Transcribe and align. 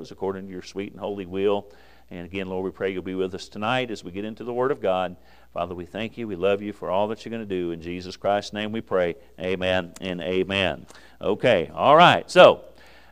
according 0.00 0.46
to 0.46 0.52
your 0.52 0.62
sweet 0.62 0.92
and 0.92 1.00
holy 1.00 1.26
will. 1.26 1.70
And 2.10 2.26
again, 2.26 2.48
Lord, 2.48 2.64
we 2.64 2.70
pray 2.70 2.92
you'll 2.92 3.02
be 3.02 3.14
with 3.14 3.34
us 3.34 3.48
tonight 3.48 3.90
as 3.90 4.04
we 4.04 4.10
get 4.10 4.24
into 4.24 4.44
the 4.44 4.52
Word 4.52 4.70
of 4.70 4.80
God. 4.80 5.16
Father, 5.54 5.74
we 5.74 5.86
thank 5.86 6.16
you. 6.16 6.26
We 6.26 6.36
love 6.36 6.62
you 6.62 6.72
for 6.72 6.90
all 6.90 7.08
that 7.08 7.24
you're 7.24 7.30
going 7.30 7.46
to 7.46 7.54
do. 7.54 7.70
In 7.72 7.80
Jesus 7.80 8.16
Christ's 8.16 8.52
name 8.52 8.72
we 8.72 8.80
pray. 8.80 9.16
Amen 9.38 9.92
and 10.00 10.20
amen. 10.20 10.86
Okay, 11.20 11.70
all 11.74 11.96
right. 11.96 12.30
So, 12.30 12.64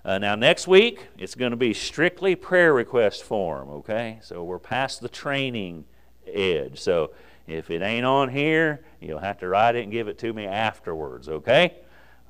uh, 0.05 0.19
now 0.19 0.35
next 0.35 0.67
week, 0.67 1.07
it's 1.19 1.35
going 1.35 1.51
to 1.51 1.57
be 1.57 1.75
strictly 1.75 2.35
prayer 2.35 2.73
request 2.73 3.23
form, 3.23 3.69
okay? 3.69 4.19
So 4.23 4.43
we're 4.43 4.59
past 4.59 5.01
the 5.01 5.09
training 5.09 5.85
edge. 6.27 6.81
So 6.81 7.13
if 7.47 7.71
it 7.71 7.83
ain't 7.83 8.07
on 8.07 8.31
here, 8.31 8.83
you'll 9.01 9.19
have 9.19 9.39
to 9.39 9.49
write 9.49 9.77
it 9.77 9.83
and 9.83 9.93
give 9.93 10.09
it 10.09 10.19
to 10.19 10.33
me 10.33 10.47
afterwards, 10.47 11.29
okay? 11.29 11.77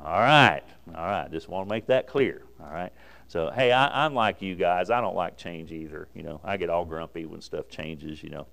All 0.00 0.20
right, 0.20 0.62
all 0.94 1.04
right. 1.04 1.30
Just 1.30 1.48
want 1.48 1.68
to 1.68 1.72
make 1.72 1.86
that 1.86 2.06
clear, 2.06 2.42
all 2.60 2.70
right? 2.70 2.92
So, 3.30 3.48
hey, 3.54 3.70
I, 3.70 4.06
am 4.06 4.12
like 4.12 4.42
you 4.42 4.56
guys. 4.56 4.90
I 4.90 5.00
don't 5.00 5.14
like 5.14 5.36
change 5.36 5.70
either. 5.70 6.08
You 6.16 6.24
know, 6.24 6.40
I 6.42 6.56
get 6.56 6.68
all 6.68 6.84
grumpy 6.84 7.26
when 7.26 7.40
stuff 7.40 7.68
changes, 7.68 8.24
you 8.24 8.28
know. 8.28 8.48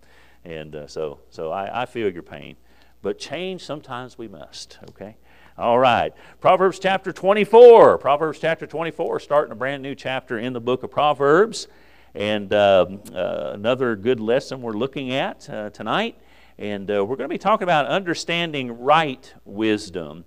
And 0.45 0.75
uh, 0.75 0.85
so, 0.85 1.17
so 1.31 1.51
I, 1.51 1.81
I 1.81 1.85
feel 1.87 2.13
your 2.13 2.21
pain. 2.21 2.57
But 3.01 3.17
change 3.17 3.63
sometimes 3.63 4.19
we 4.19 4.27
must, 4.27 4.77
okay? 4.91 5.17
All 5.57 5.79
right. 5.79 6.13
Proverbs 6.41 6.77
chapter 6.77 7.11
24. 7.11 7.97
Proverbs 7.97 8.37
chapter 8.37 8.67
24, 8.67 9.19
starting 9.19 9.51
a 9.51 9.55
brand 9.55 9.81
new 9.81 9.95
chapter 9.95 10.37
in 10.37 10.53
the 10.53 10.61
book 10.61 10.83
of 10.83 10.91
Proverbs. 10.91 11.67
And 12.13 12.53
uh, 12.53 12.85
uh, 13.15 13.53
another 13.55 13.95
good 13.95 14.19
lesson 14.19 14.61
we're 14.61 14.73
looking 14.73 15.11
at 15.11 15.49
uh, 15.49 15.71
tonight. 15.71 16.19
And 16.59 16.91
uh, 16.91 17.03
we're 17.03 17.15
going 17.15 17.29
to 17.29 17.33
be 17.33 17.39
talking 17.39 17.63
about 17.63 17.87
understanding 17.87 18.79
right 18.79 19.33
wisdom. 19.43 20.25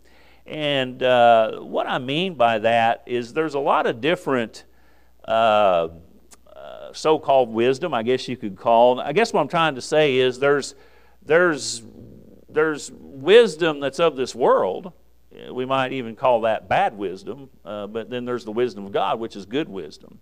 And 0.50 1.00
uh, 1.00 1.60
what 1.60 1.86
I 1.86 1.98
mean 1.98 2.34
by 2.34 2.58
that 2.58 3.04
is 3.06 3.32
there's 3.32 3.54
a 3.54 3.60
lot 3.60 3.86
of 3.86 4.00
different 4.00 4.64
uh, 5.24 5.90
uh, 6.54 6.92
so-called 6.92 7.50
wisdom, 7.50 7.94
I 7.94 8.02
guess 8.02 8.26
you 8.26 8.36
could 8.36 8.56
call. 8.56 8.98
I 8.98 9.12
guess 9.12 9.32
what 9.32 9.42
I'm 9.42 9.48
trying 9.48 9.76
to 9.76 9.80
say 9.80 10.16
is 10.16 10.40
there's 10.40 10.74
there's 11.24 11.84
there's 12.48 12.90
wisdom 12.92 13.78
that's 13.78 14.00
of 14.00 14.16
this 14.16 14.34
world. 14.34 14.92
We 15.52 15.64
might 15.66 15.92
even 15.92 16.16
call 16.16 16.40
that 16.40 16.68
bad 16.68 16.98
wisdom, 16.98 17.48
uh, 17.64 17.86
but 17.86 18.10
then 18.10 18.24
there's 18.24 18.44
the 18.44 18.50
wisdom 18.50 18.86
of 18.86 18.90
God, 18.90 19.20
which 19.20 19.36
is 19.36 19.46
good 19.46 19.68
wisdom. 19.68 20.18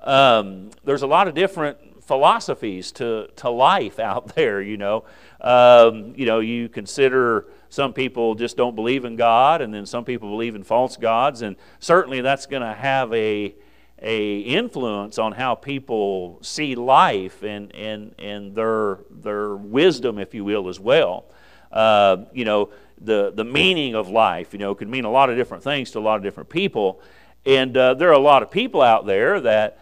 Um, 0.00 0.70
there's 0.82 1.02
a 1.02 1.06
lot 1.06 1.28
of 1.28 1.34
different 1.34 1.78
philosophies 2.10 2.90
to, 2.90 3.28
to 3.36 3.48
life 3.48 4.00
out 4.00 4.26
there, 4.34 4.60
you 4.60 4.76
know. 4.76 5.04
Um, 5.40 6.12
you 6.16 6.26
know, 6.26 6.40
you 6.40 6.68
consider 6.68 7.46
some 7.68 7.92
people 7.92 8.34
just 8.34 8.56
don't 8.56 8.74
believe 8.74 9.04
in 9.04 9.14
God, 9.14 9.60
and 9.60 9.72
then 9.72 9.86
some 9.86 10.04
people 10.04 10.28
believe 10.28 10.56
in 10.56 10.64
false 10.64 10.96
gods, 10.96 11.42
and 11.42 11.54
certainly 11.78 12.20
that's 12.20 12.46
going 12.46 12.62
to 12.62 12.72
have 12.72 13.14
a, 13.14 13.54
a 14.02 14.38
influence 14.40 15.20
on 15.20 15.30
how 15.30 15.54
people 15.54 16.40
see 16.42 16.74
life 16.74 17.44
and, 17.44 17.72
and, 17.76 18.12
and 18.18 18.56
their, 18.56 18.98
their 19.08 19.54
wisdom, 19.54 20.18
if 20.18 20.34
you 20.34 20.44
will, 20.44 20.68
as 20.68 20.80
well. 20.80 21.26
Uh, 21.70 22.24
you 22.32 22.44
know, 22.44 22.70
the, 23.00 23.30
the 23.32 23.44
meaning 23.44 23.94
of 23.94 24.08
life, 24.08 24.52
you 24.52 24.58
know, 24.58 24.74
could 24.74 24.88
mean 24.88 25.04
a 25.04 25.10
lot 25.12 25.30
of 25.30 25.36
different 25.36 25.62
things 25.62 25.92
to 25.92 26.00
a 26.00 26.00
lot 26.00 26.16
of 26.16 26.24
different 26.24 26.48
people. 26.48 27.00
And 27.46 27.76
uh, 27.76 27.94
there 27.94 28.08
are 28.08 28.14
a 28.14 28.18
lot 28.18 28.42
of 28.42 28.50
people 28.50 28.82
out 28.82 29.06
there 29.06 29.40
that 29.42 29.78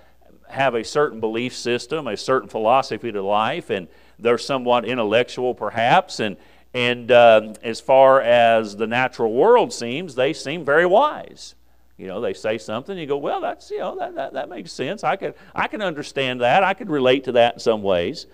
have 0.49 0.75
a 0.75 0.85
certain 0.85 1.21
belief 1.21 1.55
system, 1.55 2.07
a 2.07 2.17
certain 2.17 2.49
philosophy 2.49 3.13
to 3.13 3.23
life, 3.23 3.71
and 3.71 3.89
they're 4.19 4.39
somewhat 4.39 4.85
intellectual 4.85 5.55
perhaps. 5.55 6.21
And, 6.21 6.37
and 6.75 7.11
uh, 7.11 7.55
as 7.63 7.81
far 7.81 8.21
as 8.21 8.77
the 8.77 8.87
natural 8.87 9.33
world 9.33 9.73
seems, 9.73 10.15
they 10.15 10.33
seem 10.33 10.65
very 10.65 10.87
wise. 10.87 11.55
You 11.97 12.07
know, 12.07 12.21
they 12.21 12.35
say 12.35 12.59
something, 12.59 12.97
you 12.97 13.07
go, 13.07 13.17
well, 13.17 13.41
that's, 13.41 13.71
you 13.71 13.79
know, 13.79 13.97
that, 13.99 14.15
that, 14.15 14.33
that 14.35 14.49
makes 14.49 14.71
sense. 14.71 15.03
I 15.03 15.17
can, 15.17 15.35
I 15.55 15.67
can 15.67 15.83
understand 15.83 16.41
that. 16.43 16.63
I 16.63 16.73
could 16.75 16.91
relate 16.91 17.25
to 17.25 17.33
that 17.33 17.55
in 17.55 17.61
some 17.61 17.83
ways. 17.83 18.27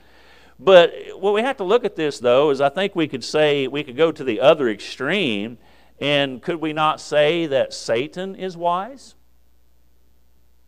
But 0.58 0.92
what 1.18 1.34
we 1.34 1.40
have 1.40 1.56
to 1.56 1.64
look 1.64 1.84
at 1.84 1.96
this, 1.96 2.18
though, 2.18 2.50
is 2.50 2.60
I 2.60 2.68
think 2.68 2.94
we 2.94 3.08
could 3.08 3.24
say, 3.24 3.66
we 3.66 3.82
could 3.82 3.96
go 3.96 4.12
to 4.12 4.22
the 4.22 4.40
other 4.40 4.68
extreme, 4.68 5.58
and 5.98 6.42
could 6.42 6.60
we 6.60 6.72
not 6.72 7.00
say 7.00 7.46
that 7.46 7.72
Satan 7.72 8.34
is 8.34 8.56
wise? 8.56 9.14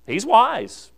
He's 0.07 0.25
wise. 0.25 0.91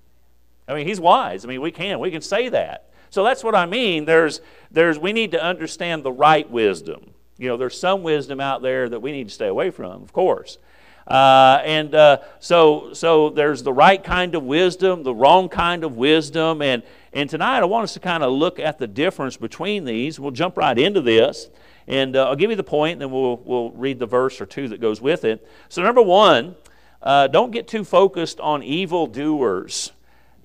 I 0.68 0.74
mean, 0.74 0.86
he's 0.86 1.00
wise. 1.00 1.44
I 1.44 1.48
mean, 1.48 1.60
we 1.60 1.70
can. 1.70 1.98
We 1.98 2.10
can 2.10 2.20
say 2.20 2.48
that. 2.50 2.90
So 3.10 3.24
that's 3.24 3.42
what 3.42 3.54
I 3.54 3.66
mean. 3.66 4.04
There's, 4.04 4.40
there's, 4.70 4.98
we 4.98 5.12
need 5.12 5.32
to 5.32 5.42
understand 5.42 6.02
the 6.04 6.12
right 6.12 6.48
wisdom. 6.50 7.14
You 7.38 7.48
know, 7.48 7.56
there's 7.56 7.78
some 7.78 8.02
wisdom 8.02 8.40
out 8.40 8.62
there 8.62 8.88
that 8.88 9.00
we 9.00 9.12
need 9.12 9.28
to 9.28 9.34
stay 9.34 9.46
away 9.46 9.70
from, 9.70 10.02
of 10.02 10.12
course. 10.12 10.58
Uh, 11.06 11.62
and 11.64 11.94
uh, 11.94 12.18
so, 12.38 12.92
so 12.92 13.30
there's 13.30 13.62
the 13.62 13.72
right 13.72 14.02
kind 14.02 14.34
of 14.34 14.42
wisdom, 14.42 15.02
the 15.04 15.14
wrong 15.14 15.48
kind 15.48 15.84
of 15.84 15.96
wisdom. 15.96 16.60
And, 16.60 16.82
and 17.14 17.30
tonight 17.30 17.60
I 17.60 17.64
want 17.64 17.84
us 17.84 17.94
to 17.94 18.00
kind 18.00 18.22
of 18.22 18.32
look 18.32 18.58
at 18.58 18.78
the 18.78 18.86
difference 18.86 19.36
between 19.38 19.84
these. 19.84 20.20
We'll 20.20 20.32
jump 20.32 20.58
right 20.58 20.78
into 20.78 21.00
this. 21.00 21.48
And 21.86 22.14
uh, 22.14 22.28
I'll 22.28 22.36
give 22.36 22.50
you 22.50 22.56
the 22.56 22.62
point, 22.62 22.94
and 22.94 23.00
then 23.00 23.10
we'll, 23.10 23.38
we'll 23.38 23.70
read 23.70 23.98
the 23.98 24.04
verse 24.04 24.42
or 24.42 24.46
two 24.46 24.68
that 24.68 24.80
goes 24.82 25.00
with 25.00 25.24
it. 25.24 25.48
So, 25.70 25.82
number 25.82 26.02
one, 26.02 26.54
uh, 27.02 27.28
don't 27.28 27.50
get 27.50 27.66
too 27.66 27.82
focused 27.82 28.40
on 28.40 28.62
evil 28.62 29.06
doers. 29.06 29.92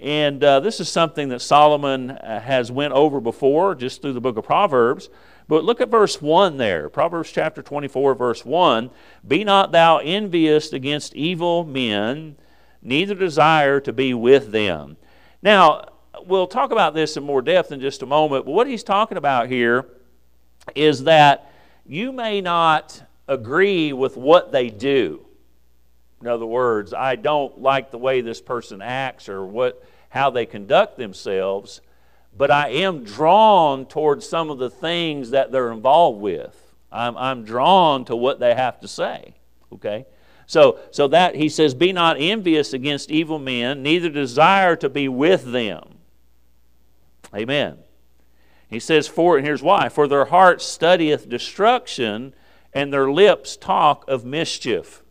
And 0.04 0.44
uh, 0.44 0.60
this 0.60 0.82
is 0.82 0.90
something 0.90 1.30
that 1.30 1.40
Solomon 1.40 2.12
uh, 2.12 2.42
has 2.42 2.70
went 2.70 2.92
over 2.92 3.22
before 3.22 3.74
just 3.74 4.02
through 4.02 4.12
the 4.12 4.20
book 4.20 4.36
of 4.36 4.44
Proverbs. 4.44 5.10
But 5.48 5.64
look 5.64 5.80
at 5.80 5.88
verse 5.88 6.22
1 6.22 6.58
there. 6.58 6.90
Proverbs 6.90 7.32
chapter 7.32 7.62
24, 7.62 8.14
verse 8.14 8.44
1. 8.44 8.90
Be 9.26 9.46
not 9.46 9.72
thou 9.72 10.00
envious 10.00 10.74
against 10.74 11.16
evil 11.16 11.64
men, 11.64 12.36
neither 12.82 13.16
desire 13.16 13.80
to 13.80 13.94
be 13.94 14.14
with 14.14 14.52
them. 14.52 14.98
Now, 15.42 15.86
we'll 16.26 16.48
talk 16.48 16.74
about 16.74 16.94
this 16.94 17.16
in 17.16 17.24
more 17.24 17.42
depth 17.42 17.72
in 17.72 17.80
just 17.80 18.02
a 18.02 18.06
moment, 18.06 18.46
but 18.46 18.52
what 18.52 18.68
he's 18.68 18.84
talking 18.84 19.18
about 19.18 19.48
here 19.48 19.86
is 20.76 21.06
that 21.06 21.50
you 21.86 22.12
may 22.12 22.42
not 22.42 23.04
agree 23.30 23.94
with 23.94 24.18
what 24.18 24.52
they 24.52 24.70
do. 24.70 25.26
In 26.24 26.30
other 26.30 26.46
words, 26.46 26.94
I 26.94 27.18
don't 27.18 27.62
like 27.62 27.92
the 27.92 27.98
way 27.98 28.22
this 28.22 28.40
person 28.40 28.82
acts 28.82 29.28
or 29.28 29.46
what 29.46 29.84
how 30.08 30.30
they 30.30 30.46
conduct 30.46 30.98
themselves, 30.98 31.82
but 32.38 32.50
I 32.50 32.70
am 32.70 33.04
drawn 33.04 33.86
towards 33.86 34.26
some 34.30 34.50
of 34.50 34.58
the 34.58 34.70
things 34.70 35.32
that 35.32 35.52
they're 35.52 35.74
involved 35.74 36.22
with. 36.22 36.76
I'm, 36.94 37.18
I'm 37.18 37.44
drawn 37.44 38.06
to 38.06 38.16
what 38.16 38.40
they 38.40 38.56
have 38.56 38.80
to 38.80 38.88
say. 38.88 39.34
Okay? 39.74 40.06
So, 40.46 40.80
so 40.92 41.10
that 41.10 41.36
he 41.36 41.50
says, 41.50 41.74
Be 41.74 41.92
not 41.92 42.16
envious 42.18 42.72
against 42.72 43.12
evil 43.12 43.38
men, 43.38 43.84
neither 43.84 44.08
desire 44.08 44.78
to 44.78 44.88
be 44.88 45.10
with 45.10 45.52
them. 45.52 45.98
Amen. 47.36 47.80
He 48.70 48.80
says, 48.80 49.10
For, 49.10 49.36
and 49.36 49.46
here's 49.46 49.62
why, 49.62 49.90
for 49.90 50.08
their 50.08 50.26
heart 50.26 50.62
studieth 50.62 51.28
destruction, 51.28 52.34
and 52.72 52.94
their 52.94 53.12
lips 53.12 53.58
talk 53.58 54.08
of 54.08 54.24
mischief. 54.24 55.03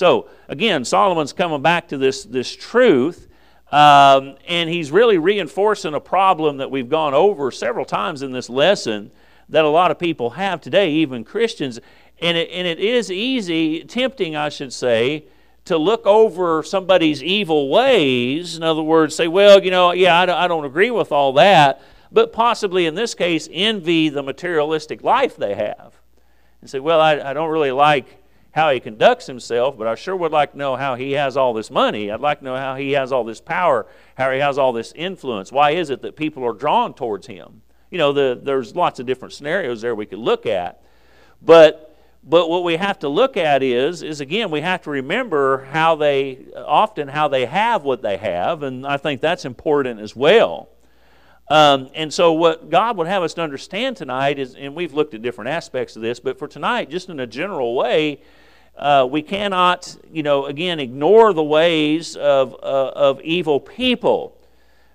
So, 0.00 0.30
again, 0.48 0.86
Solomon's 0.86 1.34
coming 1.34 1.60
back 1.60 1.88
to 1.88 1.98
this, 1.98 2.24
this 2.24 2.56
truth 2.56 3.28
um, 3.70 4.36
and 4.48 4.70
he's 4.70 4.90
really 4.90 5.18
reinforcing 5.18 5.92
a 5.92 6.00
problem 6.00 6.56
that 6.56 6.70
we've 6.70 6.88
gone 6.88 7.12
over 7.12 7.50
several 7.50 7.84
times 7.84 8.22
in 8.22 8.32
this 8.32 8.48
lesson 8.48 9.10
that 9.50 9.62
a 9.62 9.68
lot 9.68 9.90
of 9.90 9.98
people 9.98 10.30
have 10.30 10.62
today, 10.62 10.90
even 10.92 11.22
Christians. 11.22 11.80
And 12.22 12.38
it, 12.38 12.48
and 12.50 12.66
it 12.66 12.80
is 12.80 13.12
easy, 13.12 13.84
tempting, 13.84 14.36
I 14.36 14.48
should 14.48 14.72
say, 14.72 15.26
to 15.66 15.76
look 15.76 16.06
over 16.06 16.62
somebody's 16.62 17.22
evil 17.22 17.68
ways. 17.68 18.56
In 18.56 18.62
other 18.62 18.82
words, 18.82 19.14
say, 19.14 19.28
well, 19.28 19.62
you 19.62 19.70
know, 19.70 19.92
yeah, 19.92 20.18
I 20.18 20.48
don't 20.48 20.64
agree 20.64 20.90
with 20.90 21.12
all 21.12 21.34
that, 21.34 21.82
but 22.10 22.32
possibly 22.32 22.86
in 22.86 22.94
this 22.94 23.12
case, 23.12 23.50
envy 23.52 24.08
the 24.08 24.22
materialistic 24.22 25.02
life 25.02 25.36
they 25.36 25.56
have. 25.56 25.92
And 26.62 26.70
say, 26.70 26.80
well, 26.80 27.02
I, 27.02 27.20
I 27.20 27.34
don't 27.34 27.50
really 27.50 27.70
like 27.70 28.19
how 28.52 28.70
he 28.70 28.80
conducts 28.80 29.26
himself, 29.26 29.78
but 29.78 29.86
I 29.86 29.94
sure 29.94 30.16
would 30.16 30.32
like 30.32 30.52
to 30.52 30.58
know 30.58 30.76
how 30.76 30.96
he 30.96 31.12
has 31.12 31.36
all 31.36 31.54
this 31.54 31.70
money. 31.70 32.10
I'd 32.10 32.20
like 32.20 32.40
to 32.40 32.44
know 32.44 32.56
how 32.56 32.74
he 32.74 32.92
has 32.92 33.12
all 33.12 33.24
this 33.24 33.40
power, 33.40 33.86
how 34.16 34.30
he 34.32 34.40
has 34.40 34.58
all 34.58 34.72
this 34.72 34.92
influence. 34.96 35.52
Why 35.52 35.70
is 35.72 35.90
it 35.90 36.02
that 36.02 36.16
people 36.16 36.44
are 36.44 36.52
drawn 36.52 36.94
towards 36.94 37.26
him? 37.26 37.62
You 37.90 37.98
know, 37.98 38.12
the, 38.12 38.40
there's 38.42 38.74
lots 38.74 38.98
of 38.98 39.06
different 39.06 39.34
scenarios 39.34 39.80
there 39.80 39.94
we 39.94 40.06
could 40.06 40.18
look 40.18 40.46
at. 40.46 40.82
But 41.42 41.86
but 42.22 42.50
what 42.50 42.64
we 42.64 42.76
have 42.76 42.98
to 42.98 43.08
look 43.08 43.38
at 43.38 43.62
is 43.62 44.02
is 44.02 44.20
again 44.20 44.50
we 44.50 44.60
have 44.60 44.82
to 44.82 44.90
remember 44.90 45.64
how 45.70 45.96
they 45.96 46.46
often 46.54 47.08
how 47.08 47.28
they 47.28 47.46
have 47.46 47.82
what 47.82 48.02
they 48.02 48.18
have, 48.18 48.62
and 48.62 48.86
I 48.86 48.98
think 48.98 49.20
that's 49.20 49.44
important 49.44 50.00
as 50.00 50.14
well. 50.14 50.68
Um, 51.50 51.90
and 51.94 52.14
so, 52.14 52.32
what 52.32 52.70
God 52.70 52.96
would 52.96 53.08
have 53.08 53.24
us 53.24 53.34
to 53.34 53.42
understand 53.42 53.96
tonight 53.96 54.38
is, 54.38 54.54
and 54.54 54.76
we've 54.76 54.94
looked 54.94 55.14
at 55.14 55.22
different 55.22 55.50
aspects 55.50 55.96
of 55.96 56.02
this, 56.02 56.20
but 56.20 56.38
for 56.38 56.46
tonight, 56.46 56.90
just 56.90 57.08
in 57.08 57.18
a 57.18 57.26
general 57.26 57.74
way, 57.74 58.20
uh, 58.76 59.06
we 59.10 59.22
cannot, 59.22 59.96
you 60.12 60.22
know, 60.22 60.46
again, 60.46 60.80
ignore 60.80 61.32
the 61.32 61.42
ways 61.42 62.16
of, 62.16 62.54
uh, 62.54 62.92
of 62.94 63.20
evil 63.22 63.60
people. 63.60 64.36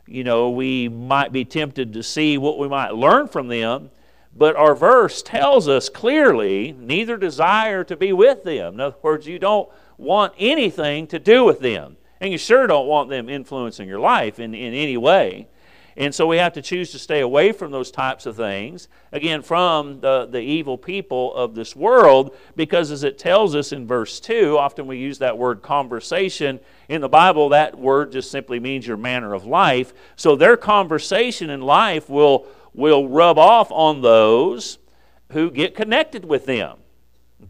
You 0.08 0.24
know, 0.24 0.50
we 0.50 0.88
might 0.90 1.32
be 1.32 1.46
tempted 1.46 1.94
to 1.94 2.04
see 2.04 2.38
what 2.38 2.58
we 2.58 2.68
might 2.68 2.94
learn 2.94 3.28
from 3.28 3.48
them, 3.48 3.92
but 4.36 4.56
our 4.56 4.76
verse 4.76 5.22
tells 5.22 5.68
us 5.68 5.90
clearly 5.90 6.76
neither 6.78 7.18
desire 7.18 7.84
to 7.86 7.96
be 7.96 8.12
with 8.14 8.44
them. 8.44 8.76
In 8.76 8.80
other 8.82 8.96
words, 9.02 9.28
you 9.28 9.40
don't 9.40 9.70
want 9.98 10.34
anything 10.38 11.08
to 11.08 11.20
do 11.20 11.44
with 11.44 11.60
them. 11.60 11.98
And 12.20 12.32
you 12.32 12.38
sure 12.38 12.68
don't 12.68 12.88
want 12.88 13.10
them 13.10 13.30
influencing 13.30 13.88
your 13.88 14.00
life 14.00 14.40
in, 14.40 14.54
in 14.54 14.74
any 14.74 14.98
way. 14.98 15.48
And 15.98 16.14
so 16.14 16.28
we 16.28 16.38
have 16.38 16.54
to 16.54 16.62
choose 16.62 16.92
to 16.92 17.00
stay 17.00 17.22
away 17.22 17.54
from 17.54 17.72
those 17.72 17.90
types 17.90 18.26
of 18.26 18.36
things, 18.36 18.90
again, 19.14 19.42
from 19.42 20.02
the, 20.02 20.26
the 20.26 20.42
evil 20.42 20.78
people 20.78 21.34
of 21.34 21.56
this 21.56 21.74
world, 21.74 22.36
because 22.58 22.92
as 22.92 23.06
it 23.06 23.18
tells 23.18 23.56
us 23.56 23.72
in 23.72 23.88
verse 23.88 24.20
2, 24.20 24.58
often 24.58 24.88
we 24.88 24.98
use 24.98 25.20
that 25.20 25.38
word 25.38 25.62
conversation. 25.62 26.60
In 26.90 27.00
the 27.00 27.08
Bible, 27.08 27.50
that 27.50 27.80
word 27.80 28.12
just 28.12 28.30
simply 28.30 28.60
means 28.60 28.86
your 28.86 28.98
manner 28.98 29.34
of 29.34 29.46
life. 29.46 29.94
So 30.18 30.36
their 30.36 30.58
conversation 30.58 31.50
in 31.50 31.62
life 31.62 32.10
will, 32.10 32.46
will 32.74 33.08
rub 33.08 33.38
off 33.38 33.72
on 33.72 34.02
those 34.02 34.80
who 35.32 35.50
get 35.50 35.76
connected 35.76 36.26
with 36.26 36.46
them. 36.46 36.80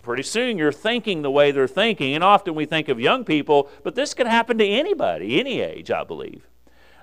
Pretty 0.03 0.24
soon 0.24 0.59
you're 0.59 0.71
thinking 0.71 1.24
the 1.24 1.31
way 1.31 1.51
they're 1.51 1.68
thinking, 1.68 2.13
and 2.13 2.24
often 2.24 2.53
we 2.53 2.65
think 2.65 2.89
of 2.89 3.00
young 3.00 3.24
people, 3.24 3.69
but 3.83 3.95
this 3.95 4.13
could 4.13 4.27
happen 4.27 4.59
to 4.59 4.65
anybody, 4.65 5.39
any 5.39 5.62
age, 5.62 5.89
I 5.89 6.03
believe. 6.03 6.47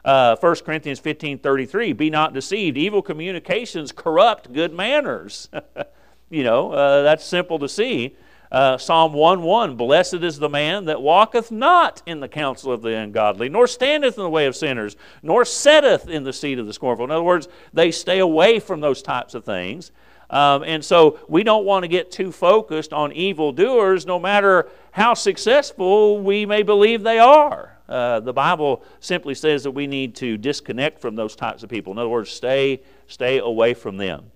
Uh, 0.04 0.36
1 0.36 0.56
Corinthians 0.64 0.98
15 0.98 1.38
33, 1.38 1.92
be 1.92 2.10
not 2.10 2.32
deceived. 2.32 2.76
Evil 2.76 3.02
communications 3.02 3.92
corrupt 3.92 4.52
good 4.52 4.72
manners. 4.72 5.48
you 6.30 6.42
know, 6.42 6.72
uh, 6.72 7.02
that's 7.02 7.24
simple 7.24 7.58
to 7.58 7.68
see. 7.68 8.16
Uh, 8.50 8.76
Psalm 8.76 9.14
1 9.14 9.42
1, 9.42 9.76
blessed 9.76 10.16
is 10.16 10.38
the 10.38 10.48
man 10.48 10.84
that 10.84 11.00
walketh 11.00 11.50
not 11.50 12.02
in 12.04 12.20
the 12.20 12.28
counsel 12.28 12.70
of 12.70 12.82
the 12.82 12.94
ungodly, 12.94 13.48
nor 13.48 13.66
standeth 13.66 14.18
in 14.18 14.24
the 14.24 14.28
way 14.28 14.44
of 14.44 14.54
sinners, 14.54 14.94
nor 15.22 15.44
setteth 15.44 16.08
in 16.08 16.24
the 16.24 16.34
seat 16.34 16.58
of 16.58 16.66
the 16.66 16.72
scornful. 16.74 17.04
In 17.04 17.10
other 17.10 17.22
words, 17.22 17.48
they 17.72 17.90
stay 17.90 18.18
away 18.18 18.58
from 18.58 18.80
those 18.80 19.00
types 19.00 19.34
of 19.34 19.44
things. 19.44 19.90
Um, 20.28 20.64
and 20.64 20.84
so 20.84 21.18
we 21.28 21.44
don't 21.44 21.64
want 21.64 21.84
to 21.84 21.88
get 21.88 22.10
too 22.10 22.32
focused 22.32 22.92
on 22.92 23.12
evildoers, 23.12 24.04
no 24.04 24.18
matter 24.18 24.68
how 24.90 25.14
successful 25.14 26.20
we 26.20 26.44
may 26.44 26.62
believe 26.62 27.02
they 27.02 27.18
are. 27.18 27.71
Uh, 27.92 28.20
the 28.20 28.32
Bible 28.32 28.82
simply 29.00 29.34
says 29.34 29.64
that 29.64 29.72
we 29.72 29.86
need 29.86 30.14
to 30.14 30.38
disconnect 30.38 30.98
from 30.98 31.14
those 31.14 31.36
types 31.36 31.62
of 31.62 31.68
people. 31.68 31.92
In 31.92 31.98
other 31.98 32.08
words, 32.08 32.30
stay, 32.30 32.80
stay 33.06 33.38
away 33.38 33.74
from 33.74 33.98
them. 33.98 34.32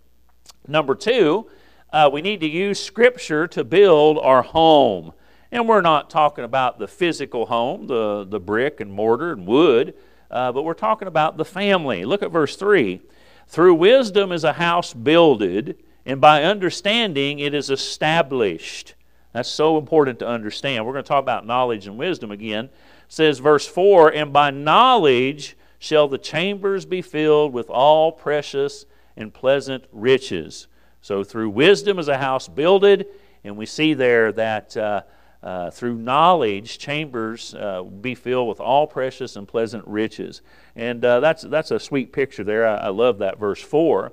Number 0.69 0.95
two, 0.95 1.49
uh, 1.91 2.11
we 2.13 2.21
need 2.21 2.41
to 2.41 2.47
use 2.47 2.79
Scripture 2.79 3.47
to 3.49 3.65
build 3.65 4.19
our 4.19 4.43
home. 4.43 5.15
And 5.51 5.67
we're 5.67 5.81
not 5.81 6.11
talking 6.11 6.45
about 6.45 6.79
the 6.79 6.87
physical 6.87 7.47
home, 7.47 7.87
the, 7.87 8.27
the 8.29 8.39
brick 8.39 8.81
and 8.81 8.93
mortar 8.93 9.33
and 9.33 9.47
wood, 9.47 9.95
uh, 10.31 10.53
but 10.53 10.65
we're 10.65 10.75
talking 10.75 11.09
about 11.09 11.39
the 11.39 11.45
family. 11.47 12.05
Look 12.05 12.23
at 12.23 12.31
verse 12.31 12.57
3. 12.57 13.01
Through 13.47 13.77
wisdom 13.77 14.33
is 14.33 14.45
a 14.45 14.53
house 14.53 14.93
builded, 14.93 15.83
and 16.05 16.21
by 16.21 16.43
understanding 16.43 17.39
it 17.39 17.55
is 17.55 17.71
established. 17.71 18.96
That's 19.37 19.51
so 19.51 19.77
important 19.77 20.19
to 20.21 20.27
understand. 20.27 20.87
We're 20.87 20.95
going 20.95 21.05
to 21.05 21.09
talk 21.09 21.23
about 21.23 21.45
knowledge 21.45 21.87
and 21.87 21.99
wisdom 21.99 22.31
again 22.31 22.71
says, 23.07 23.39
verse 23.39 23.67
4 23.67 24.09
And 24.15 24.33
by 24.33 24.51
knowledge 24.51 25.59
shall 25.79 26.09
the 26.09 26.17
chambers 26.17 26.87
be 26.87 27.03
filled 27.03 27.53
with 27.53 27.69
all 27.69 28.13
precious 28.13 28.87
and 29.15 29.35
pleasant 29.35 29.85
riches. 29.93 30.69
So 31.03 31.23
through 31.23 31.51
wisdom 31.51 31.99
is 31.99 32.09
a 32.09 32.17
house 32.17 32.49
builded, 32.49 33.09
and 33.45 33.59
we 33.59 33.67
see 33.67 33.93
there 33.93 34.33
that 34.33 34.75
uh, 34.75 35.03
uh, 35.43 35.71
through 35.71 35.97
knowledge, 35.97 36.79
chambers 36.79 37.55
uh, 37.55 37.83
be 37.83 38.15
filled 38.15 38.49
with 38.49 38.59
all 38.59 38.87
precious 38.87 39.37
and 39.37 39.47
pleasant 39.47 39.87
riches. 39.87 40.41
And 40.75 41.05
uh, 41.05 41.21
that's, 41.21 41.43
that's 41.43 41.73
a 41.73 41.79
sweet 41.79 42.11
picture 42.11 42.43
there. 42.43 42.67
I, 42.67 42.77
I 42.77 42.89
love 42.89 43.19
that 43.19 43.39
verse 43.39 43.61
4. 43.61 44.13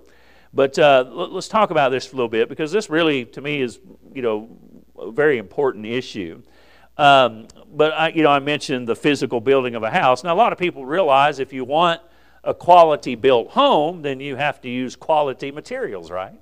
But 0.54 0.78
uh, 0.78 1.06
let's 1.10 1.48
talk 1.48 1.72
about 1.72 1.90
this 1.90 2.12
a 2.12 2.16
little 2.16 2.30
bit 2.30 2.48
because 2.48 2.72
this 2.72 2.88
really, 2.90 3.26
to 3.26 3.42
me, 3.42 3.62
is 3.62 3.80
you 4.14 4.22
know 4.22 4.56
very 5.12 5.38
important 5.38 5.86
issue. 5.86 6.42
Um, 6.98 7.48
but 7.74 7.94
I, 7.94 8.10
you 8.10 8.24
know, 8.24 8.30
I 8.30 8.40
mentioned 8.40 8.88
the 8.88 8.96
physical 8.96 9.42
building 9.42 9.76
of 9.76 9.84
a 9.84 9.90
house. 9.90 10.24
Now, 10.24 10.34
a 10.34 10.38
lot 10.38 10.54
of 10.54 10.60
people 10.60 10.86
realize 10.86 11.40
if 11.40 11.52
you 11.52 11.66
want 11.66 12.02
a 12.44 12.54
quality 12.54 13.16
built 13.16 13.50
home, 13.50 14.02
then 14.02 14.20
you 14.20 14.36
have 14.36 14.62
to 14.62 14.70
use 14.70 14.96
quality 14.96 15.52
materials, 15.52 16.12
right? 16.12 16.40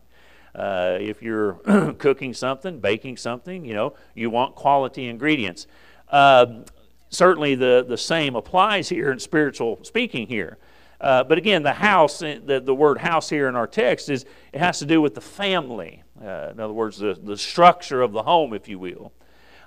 Uh, 0.53 0.97
if 0.99 1.21
you're 1.21 1.53
cooking 1.99 2.33
something, 2.33 2.79
baking 2.79 3.15
something, 3.17 3.63
you 3.63 3.73
know, 3.73 3.93
you 4.13 4.29
want 4.29 4.55
quality 4.55 5.07
ingredients. 5.07 5.67
Uh, 6.09 6.63
certainly, 7.09 7.55
the, 7.55 7.85
the 7.87 7.97
same 7.97 8.35
applies 8.35 8.89
here 8.89 9.11
in 9.11 9.19
spiritual 9.19 9.79
speaking 9.83 10.27
here. 10.27 10.57
Uh, 11.01 11.23
but 11.23 11.39
again, 11.39 11.63
the 11.63 11.73
house, 11.73 12.21
uh, 12.21 12.39
the, 12.45 12.59
the 12.59 12.75
word 12.75 12.99
house 12.99 13.27
here 13.27 13.49
in 13.49 13.55
our 13.55 13.65
text 13.65 14.07
is 14.07 14.23
it 14.53 14.59
has 14.59 14.77
to 14.77 14.85
do 14.85 15.01
with 15.01 15.15
the 15.15 15.21
family. 15.21 16.03
Uh, 16.23 16.49
in 16.51 16.59
other 16.59 16.73
words, 16.73 16.99
the, 16.99 17.17
the 17.21 17.35
structure 17.35 18.03
of 18.03 18.11
the 18.11 18.21
home, 18.21 18.53
if 18.53 18.67
you 18.67 18.77
will. 18.77 19.11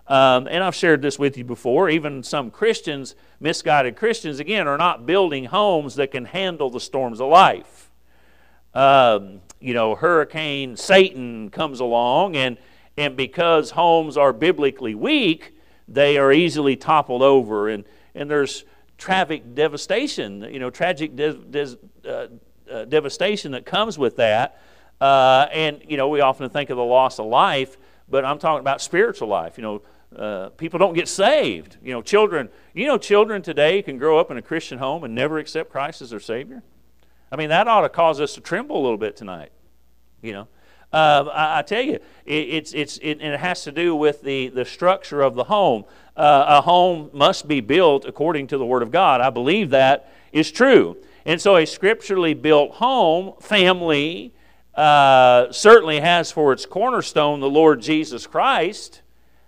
Um, 0.07 0.47
and 0.47 0.63
I've 0.63 0.77
shared 0.77 1.03
this 1.03 1.19
with 1.19 1.37
you 1.37 1.43
before. 1.43 1.91
Even 1.91 2.23
some 2.23 2.53
Christians, 2.53 3.17
misguided 3.41 3.97
Christians, 3.97 4.39
again, 4.39 4.69
are 4.69 4.79
not 4.79 5.07
building 5.07 5.47
homes 5.47 5.97
that 5.97 6.13
can 6.13 6.27
handle 6.27 6.71
the 6.71 6.79
storms 6.79 7.21
of 7.21 7.31
life. 7.31 7.91
Um, 8.73 9.41
you 9.61 9.75
know, 9.75 9.97
Hurricane 9.97 10.77
Satan 10.77 11.51
comes 11.51 11.81
along, 11.81 12.37
and, 12.37 12.59
and 12.97 13.17
because 13.17 13.71
homes 13.71 14.17
are 14.17 14.33
biblically 14.33 14.95
weak, 14.95 15.57
they 15.89 16.17
are 16.17 16.33
easily 16.33 16.77
toppled 16.77 17.23
over. 17.23 17.69
And, 17.69 17.85
and 18.15 18.31
there's 18.31 18.65
traffic 18.99 19.55
devastation, 19.55 20.43
you 20.53 20.59
know, 20.59 20.71
tragic 20.71 21.13
uh, 21.19 22.27
uh, 22.71 22.85
devastation 22.87 23.53
that 23.53 23.67
comes 23.67 23.99
with 23.99 24.17
that. 24.17 24.61
Uh, 25.01 25.47
and, 25.53 25.83
you 25.87 25.97
know, 25.97 26.09
we 26.09 26.21
often 26.21 26.49
think 26.49 26.71
of 26.71 26.77
the 26.77 26.85
loss 26.85 27.19
of 27.19 27.27
life, 27.27 27.77
but 28.09 28.25
I'm 28.25 28.39
talking 28.39 28.61
about 28.61 28.81
spiritual 28.81 29.29
life. 29.29 29.59
You 29.59 29.63
know, 29.63 29.83
uh, 30.17 30.49
people 30.51 30.79
don't 30.79 30.95
get 30.95 31.09
saved. 31.09 31.77
You 31.83 31.93
know, 31.93 32.03
children, 32.03 32.49
you 32.73 32.87
know, 32.87 32.97
children 32.97 33.43
today 33.43 33.83
can 33.83 33.99
grow 33.99 34.19
up 34.19 34.31
in 34.31 34.37
a 34.37 34.43
Christian 34.43 34.79
home 34.79 35.05
and 35.05 35.15
never 35.15 35.39
accept 35.39 35.71
Christ 35.71 36.01
as 36.03 36.11
their 36.11 36.21
Savior. 36.21 36.63
I 37.33 37.37
mean, 37.37 37.49
that 37.49 37.67
ought 37.67 37.81
to 37.81 37.89
cause 37.89 38.21
us 38.21 38.35
to 38.35 38.41
tremble 38.41 38.81
a 38.81 38.83
little 38.83 38.99
bit 38.99 39.17
tonight. 39.17 39.51
You 40.23 40.33
know, 40.33 40.49
uh, 40.95 41.29
I, 41.33 41.59
I, 41.59 41.63
tell 41.63 41.83
you, 41.83 41.99
it, 42.25 42.33
it's, 42.33 42.73
it's, 42.73 42.99
it, 42.99 43.21
it, 43.21 43.41
has 43.41 43.65
to 43.65 43.73
do 43.73 43.97
with 43.97 44.23
the, 44.23 44.49
the 44.49 44.65
structure 44.65 45.23
of 45.23 45.35
the 45.35 45.45
home. 45.45 45.85
Uh, 46.17 46.45
a 46.47 46.61
home 46.61 47.11
must 47.13 47.49
be 47.49 47.61
built 47.61 48.05
according 48.05 48.47
to 48.47 48.59
the 48.59 48.65
Word 48.65 48.83
of 48.83 48.93
God. 48.93 49.21
I 49.21 49.31
believe 49.31 49.71
that 49.71 50.13
is 50.33 50.53
true. 50.53 50.97
And 51.27 51.41
so, 51.41 51.57
a 51.57 51.67
scripturally 51.67 52.35
built 52.35 52.73
home, 52.73 53.35
family, 53.41 54.33
uh, 54.77 55.51
certainly 55.51 55.99
has 55.99 56.31
for 56.31 56.53
its 56.53 56.65
cornerstone 56.65 57.41
the 57.41 57.51
Lord 57.51 57.81
Jesus 57.81 58.27
Christ. 58.27 59.03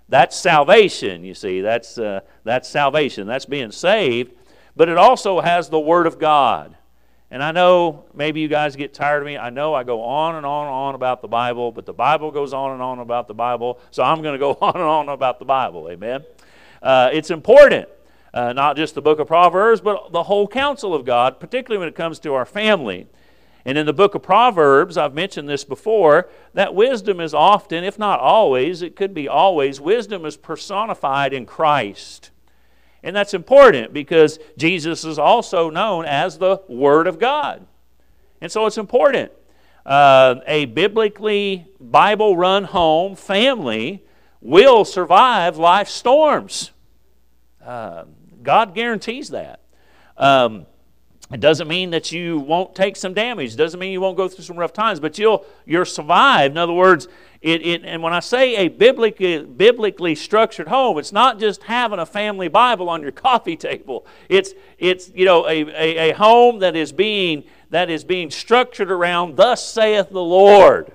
That's 0.08 0.36
salvation, 0.36 1.22
you 1.22 1.34
see. 1.34 1.60
That's, 1.60 1.96
uh, 1.96 2.20
that's 2.42 2.68
salvation. 2.68 3.28
That's 3.28 3.46
being 3.46 3.70
saved. 3.70 4.32
But 4.74 4.88
it 4.88 4.96
also 4.96 5.40
has 5.40 5.68
the 5.68 5.80
Word 5.80 6.08
of 6.08 6.18
God. 6.18 6.76
And 7.30 7.42
I 7.42 7.50
know 7.50 8.04
maybe 8.14 8.40
you 8.40 8.48
guys 8.48 8.76
get 8.76 8.94
tired 8.94 9.20
of 9.22 9.26
me. 9.26 9.36
I 9.36 9.50
know 9.50 9.74
I 9.74 9.82
go 9.82 10.02
on 10.02 10.36
and 10.36 10.46
on 10.46 10.66
and 10.66 10.74
on 10.74 10.94
about 10.94 11.22
the 11.22 11.28
Bible, 11.28 11.72
but 11.72 11.84
the 11.84 11.92
Bible 11.92 12.30
goes 12.30 12.52
on 12.52 12.72
and 12.72 12.80
on 12.80 13.00
about 13.00 13.26
the 13.26 13.34
Bible, 13.34 13.80
so 13.90 14.02
I'm 14.02 14.22
going 14.22 14.34
to 14.34 14.38
go 14.38 14.52
on 14.60 14.74
and 14.74 14.84
on 14.84 15.08
about 15.08 15.38
the 15.38 15.44
Bible. 15.44 15.90
Amen? 15.90 16.24
Uh, 16.82 17.10
it's 17.12 17.30
important. 17.30 17.88
Uh, 18.32 18.52
not 18.52 18.76
just 18.76 18.94
the 18.94 19.02
book 19.02 19.18
of 19.18 19.26
Proverbs, 19.26 19.80
but 19.80 20.12
the 20.12 20.24
whole 20.24 20.46
counsel 20.46 20.94
of 20.94 21.04
God, 21.04 21.40
particularly 21.40 21.78
when 21.78 21.88
it 21.88 21.94
comes 21.94 22.18
to 22.20 22.34
our 22.34 22.44
family. 22.44 23.06
And 23.64 23.76
in 23.76 23.86
the 23.86 23.92
book 23.92 24.14
of 24.14 24.22
Proverbs, 24.22 24.96
I've 24.96 25.14
mentioned 25.14 25.48
this 25.48 25.64
before, 25.64 26.28
that 26.54 26.74
wisdom 26.74 27.18
is 27.18 27.34
often, 27.34 27.82
if 27.82 27.98
not 27.98 28.20
always, 28.20 28.82
it 28.82 28.94
could 28.94 29.14
be 29.14 29.26
always, 29.26 29.80
wisdom 29.80 30.24
is 30.24 30.36
personified 30.36 31.32
in 31.32 31.46
Christ. 31.46 32.30
And 33.06 33.14
that's 33.14 33.34
important 33.34 33.92
because 33.92 34.40
Jesus 34.56 35.04
is 35.04 35.16
also 35.16 35.70
known 35.70 36.06
as 36.06 36.38
the 36.38 36.60
Word 36.68 37.06
of 37.06 37.20
God. 37.20 37.64
And 38.40 38.50
so 38.50 38.66
it's 38.66 38.78
important. 38.78 39.30
Uh, 39.86 40.40
a 40.44 40.64
biblically 40.64 41.68
Bible 41.78 42.36
run 42.36 42.64
home, 42.64 43.14
family, 43.14 44.02
will 44.40 44.84
survive 44.84 45.56
life's 45.56 45.92
storms. 45.92 46.72
Uh, 47.64 48.06
God 48.42 48.74
guarantees 48.74 49.28
that. 49.28 49.60
Um, 50.16 50.66
it 51.32 51.38
doesn't 51.38 51.68
mean 51.68 51.90
that 51.90 52.10
you 52.10 52.40
won't 52.40 52.74
take 52.74 52.96
some 52.96 53.14
damage. 53.14 53.54
It 53.54 53.56
doesn't 53.56 53.78
mean 53.78 53.92
you 53.92 54.00
won't 54.00 54.16
go 54.16 54.26
through 54.26 54.44
some 54.44 54.56
rough 54.56 54.72
times, 54.72 54.98
but 54.98 55.16
you'll 55.16 55.46
you'll 55.64 55.84
survive. 55.84 56.50
In 56.50 56.58
other 56.58 56.72
words, 56.72 57.06
it, 57.40 57.66
it 57.66 57.84
and 57.84 58.02
when 58.02 58.12
I 58.12 58.20
say 58.20 58.56
a 58.56 58.68
biblically 58.68 59.44
biblically 59.44 60.14
structured 60.14 60.68
home, 60.68 60.98
it's 60.98 61.12
not 61.12 61.38
just 61.38 61.62
having 61.64 61.98
a 61.98 62.06
family 62.06 62.48
Bible 62.48 62.88
on 62.88 63.02
your 63.02 63.12
coffee 63.12 63.56
table. 63.56 64.06
It's 64.28 64.54
it's 64.78 65.10
you 65.14 65.24
know 65.24 65.46
a, 65.46 65.62
a, 65.62 66.10
a 66.10 66.14
home 66.14 66.60
that 66.60 66.76
is 66.76 66.92
being 66.92 67.44
that 67.70 67.90
is 67.90 68.04
being 68.04 68.30
structured 68.30 68.90
around 68.90 69.36
thus 69.36 69.66
saith 69.66 70.10
the 70.10 70.22
Lord. 70.22 70.92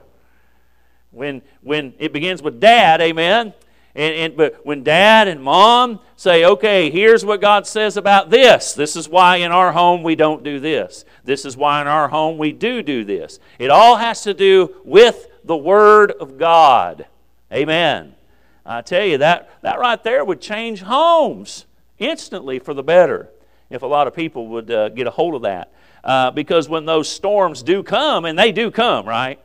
When 1.12 1.42
when 1.62 1.94
it 2.00 2.14
begins 2.14 2.42
with 2.42 2.60
dad, 2.60 3.02
amen. 3.02 3.54
And, 3.94 4.16
and, 4.16 4.38
but 4.38 4.66
when 4.66 4.84
dad 4.84 5.28
and 5.28 5.44
mom 5.44 6.00
say, 6.16 6.46
okay, 6.46 6.90
here's 6.90 7.26
what 7.26 7.42
God 7.42 7.68
says 7.68 7.98
about 7.98 8.30
this, 8.30 8.74
this 8.74 8.96
is 8.96 9.10
why 9.10 9.38
in 9.38 9.52
our 9.52 9.74
home 9.74 10.02
we 10.02 10.16
don't 10.16 10.44
do 10.44 10.62
this, 10.62 11.04
this 11.26 11.44
is 11.44 11.58
why 11.58 11.82
in 11.82 11.88
our 11.88 12.08
home 12.08 12.38
we 12.38 12.54
do 12.54 12.82
do 12.82 13.04
this. 13.04 13.40
It 13.60 13.70
all 13.70 13.98
has 13.98 14.24
to 14.24 14.34
do 14.34 14.76
with 14.86 15.28
the 15.44 15.58
Word 15.58 16.12
of 16.12 16.38
God. 16.38 17.06
Amen. 17.52 18.16
I 18.66 18.82
tell 18.82 19.06
you, 19.06 19.18
that, 19.20 19.50
that 19.62 19.80
right 19.80 20.02
there 20.04 20.24
would 20.24 20.40
change 20.40 20.82
homes 20.82 21.66
instantly 21.98 22.60
for 22.60 22.74
the 22.74 22.84
better 22.84 23.30
if 23.70 23.82
a 23.82 23.88
lot 23.88 24.08
of 24.08 24.16
people 24.16 24.48
would 24.48 24.70
uh, 24.70 24.90
get 24.90 25.08
a 25.08 25.12
hold 25.12 25.36
of 25.36 25.42
that. 25.44 25.72
Uh, 26.04 26.32
because 26.32 26.68
when 26.68 26.86
those 26.86 27.08
storms 27.08 27.64
do 27.64 27.84
come, 27.84 28.26
and 28.26 28.38
they 28.38 28.52
do 28.52 28.72
come, 28.72 29.08
right? 29.08 29.40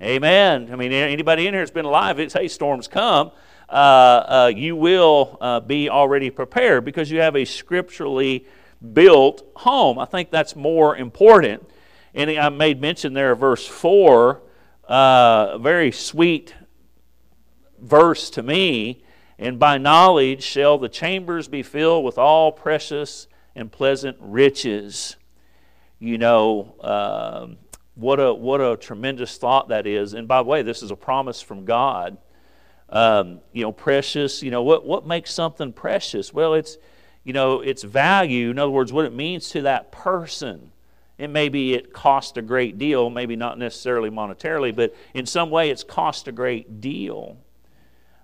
Amen. 0.00 0.68
I 0.72 0.76
mean, 0.76 0.92
anybody 0.92 1.46
in 1.46 1.54
here 1.54 1.62
that's 1.62 1.70
been 1.70 1.84
alive, 1.84 2.20
it's 2.20 2.34
hey, 2.34 2.48
storms 2.48 2.86
come. 2.86 3.30
Uh, 3.68 3.72
uh 3.72 4.52
you 4.54 4.76
will 4.76 5.38
uh, 5.40 5.58
be 5.58 5.90
already 5.90 6.30
prepared 6.30 6.84
because 6.84 7.10
you 7.10 7.20
have 7.20 7.34
a 7.34 7.44
scripturally 7.44 8.46
built 8.92 9.44
home. 9.56 9.98
I 9.98 10.04
think 10.04 10.30
that's 10.30 10.54
more 10.54 10.96
important. 10.96 11.68
And 12.14 12.30
I 12.30 12.48
made 12.48 12.80
mention 12.80 13.12
there 13.12 13.32
of 13.32 13.40
verse 13.40 13.66
4, 13.66 14.40
uh, 14.88 15.50
a 15.52 15.58
very 15.58 15.92
sweet 15.92 16.54
verse 17.78 18.30
to 18.30 18.42
me. 18.42 19.02
And 19.38 19.58
by 19.58 19.76
knowledge 19.76 20.42
shall 20.42 20.78
the 20.78 20.88
chambers 20.88 21.48
be 21.48 21.62
filled 21.62 22.04
with 22.04 22.16
all 22.16 22.52
precious 22.52 23.28
and 23.54 23.70
pleasant 23.70 24.16
riches. 24.20 25.16
You 25.98 26.18
know, 26.18 26.74
uh, 26.80 27.48
what, 27.94 28.20
a, 28.20 28.32
what 28.32 28.60
a 28.60 28.76
tremendous 28.76 29.36
thought 29.36 29.68
that 29.68 29.86
is. 29.86 30.14
And 30.14 30.28
by 30.28 30.42
the 30.42 30.48
way, 30.48 30.62
this 30.62 30.82
is 30.82 30.90
a 30.90 30.96
promise 30.96 31.42
from 31.42 31.64
God. 31.64 32.18
Um, 32.88 33.40
you 33.52 33.62
know, 33.62 33.72
precious, 33.72 34.42
you 34.42 34.50
know, 34.50 34.62
what, 34.62 34.86
what 34.86 35.06
makes 35.06 35.32
something 35.32 35.72
precious? 35.72 36.32
Well, 36.32 36.54
it's, 36.54 36.78
you 37.24 37.32
know, 37.32 37.60
its 37.60 37.82
value, 37.82 38.50
in 38.50 38.58
other 38.58 38.70
words, 38.70 38.92
what 38.92 39.04
it 39.04 39.12
means 39.12 39.48
to 39.50 39.62
that 39.62 39.90
person. 39.90 40.70
And 41.18 41.32
maybe 41.32 41.72
it 41.74 41.92
cost 41.92 42.36
a 42.36 42.42
great 42.42 42.76
deal, 42.78 43.08
maybe 43.08 43.36
not 43.36 43.58
necessarily 43.58 44.10
monetarily, 44.10 44.74
but 44.74 44.94
in 45.14 45.24
some 45.24 45.50
way 45.50 45.70
it's 45.70 45.82
cost 45.82 46.28
a 46.28 46.32
great 46.32 46.80
deal. 46.80 47.38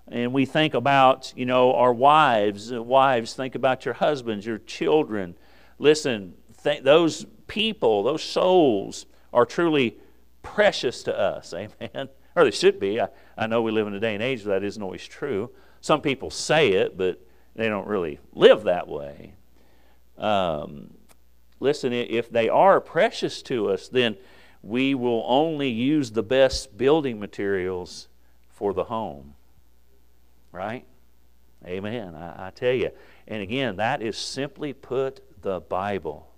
And 0.07 0.33
we 0.33 0.45
think 0.45 0.73
about, 0.73 1.33
you 1.35 1.45
know, 1.45 1.73
our 1.73 1.93
wives. 1.93 2.71
Wives, 2.71 3.33
think 3.33 3.55
about 3.55 3.85
your 3.85 3.95
husbands, 3.95 4.45
your 4.45 4.59
children. 4.59 5.35
Listen, 5.79 6.35
th- 6.63 6.83
those 6.83 7.25
people, 7.47 8.03
those 8.03 8.21
souls 8.21 9.05
are 9.31 9.45
truly 9.45 9.97
precious 10.41 11.03
to 11.03 11.17
us. 11.17 11.53
Amen. 11.53 12.09
Or 12.35 12.43
they 12.43 12.51
should 12.51 12.79
be. 12.79 12.99
I, 12.99 13.09
I 13.37 13.47
know 13.47 13.61
we 13.61 13.71
live 13.71 13.87
in 13.87 13.93
a 13.93 13.99
day 13.99 14.13
and 14.13 14.23
age 14.23 14.45
where 14.45 14.59
that 14.59 14.65
isn't 14.65 14.81
always 14.81 15.05
true. 15.05 15.51
Some 15.81 16.01
people 16.01 16.29
say 16.29 16.73
it, 16.73 16.97
but 16.97 17.19
they 17.55 17.67
don't 17.67 17.87
really 17.87 18.19
live 18.33 18.63
that 18.63 18.87
way. 18.87 19.35
Um, 20.17 20.93
listen, 21.63 21.93
if 21.93 22.29
they 22.29 22.49
are 22.49 22.79
precious 22.79 23.41
to 23.43 23.69
us, 23.69 23.87
then 23.87 24.17
we 24.61 24.93
will 24.93 25.23
only 25.25 25.69
use 25.69 26.11
the 26.11 26.21
best 26.21 26.77
building 26.77 27.19
materials 27.19 28.09
for 28.49 28.73
the 28.73 28.83
home. 28.83 29.33
Right? 30.51 30.85
Amen. 31.65 32.15
I, 32.15 32.47
I 32.47 32.49
tell 32.51 32.73
you. 32.73 32.91
And 33.27 33.41
again, 33.41 33.77
that 33.77 34.01
is 34.01 34.17
simply 34.17 34.73
put 34.73 35.21
the 35.41 35.61
Bible. 35.61 36.29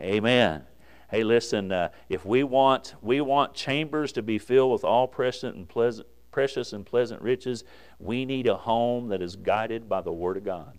Amen. 0.00 0.64
Hey, 1.10 1.24
listen, 1.24 1.72
uh, 1.72 1.88
if 2.08 2.24
we 2.24 2.42
want, 2.44 2.94
we 3.00 3.20
want 3.20 3.54
chambers 3.54 4.12
to 4.12 4.22
be 4.22 4.38
filled 4.38 4.72
with 4.72 4.84
all 4.84 5.08
precious 5.08 5.44
and 5.44 5.68
pleasant, 5.68 6.06
precious 6.30 6.72
and 6.72 6.84
pleasant 6.84 7.22
riches, 7.22 7.64
we 7.98 8.24
need 8.24 8.46
a 8.46 8.56
home 8.56 9.08
that 9.08 9.22
is 9.22 9.36
guided 9.36 9.88
by 9.88 10.00
the 10.00 10.12
Word 10.12 10.36
of 10.36 10.44
God. 10.44 10.78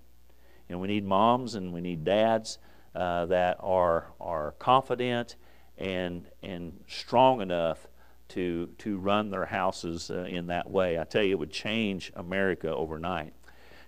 And 0.70 0.80
we 0.80 0.88
need 0.88 1.06
moms 1.06 1.56
and 1.56 1.74
we 1.74 1.82
need 1.82 2.04
dads 2.04 2.60
uh, 2.96 3.26
that 3.28 3.58
are, 3.60 4.08
are 4.20 4.52
confident 4.60 5.36
and, 5.78 6.26
and 6.44 6.80
strong 6.88 7.42
enough 7.42 7.88
to, 8.30 8.70
to 8.78 8.98
run 8.98 9.30
their 9.30 9.46
houses 9.46 10.10
uh, 10.10 10.24
in 10.24 10.48
that 10.48 10.70
way. 10.70 11.00
I 11.00 11.04
tell 11.04 11.24
you, 11.24 11.32
it 11.32 11.40
would 11.40 11.52
change 11.52 12.12
America 12.16 12.74
overnight. 12.74 13.34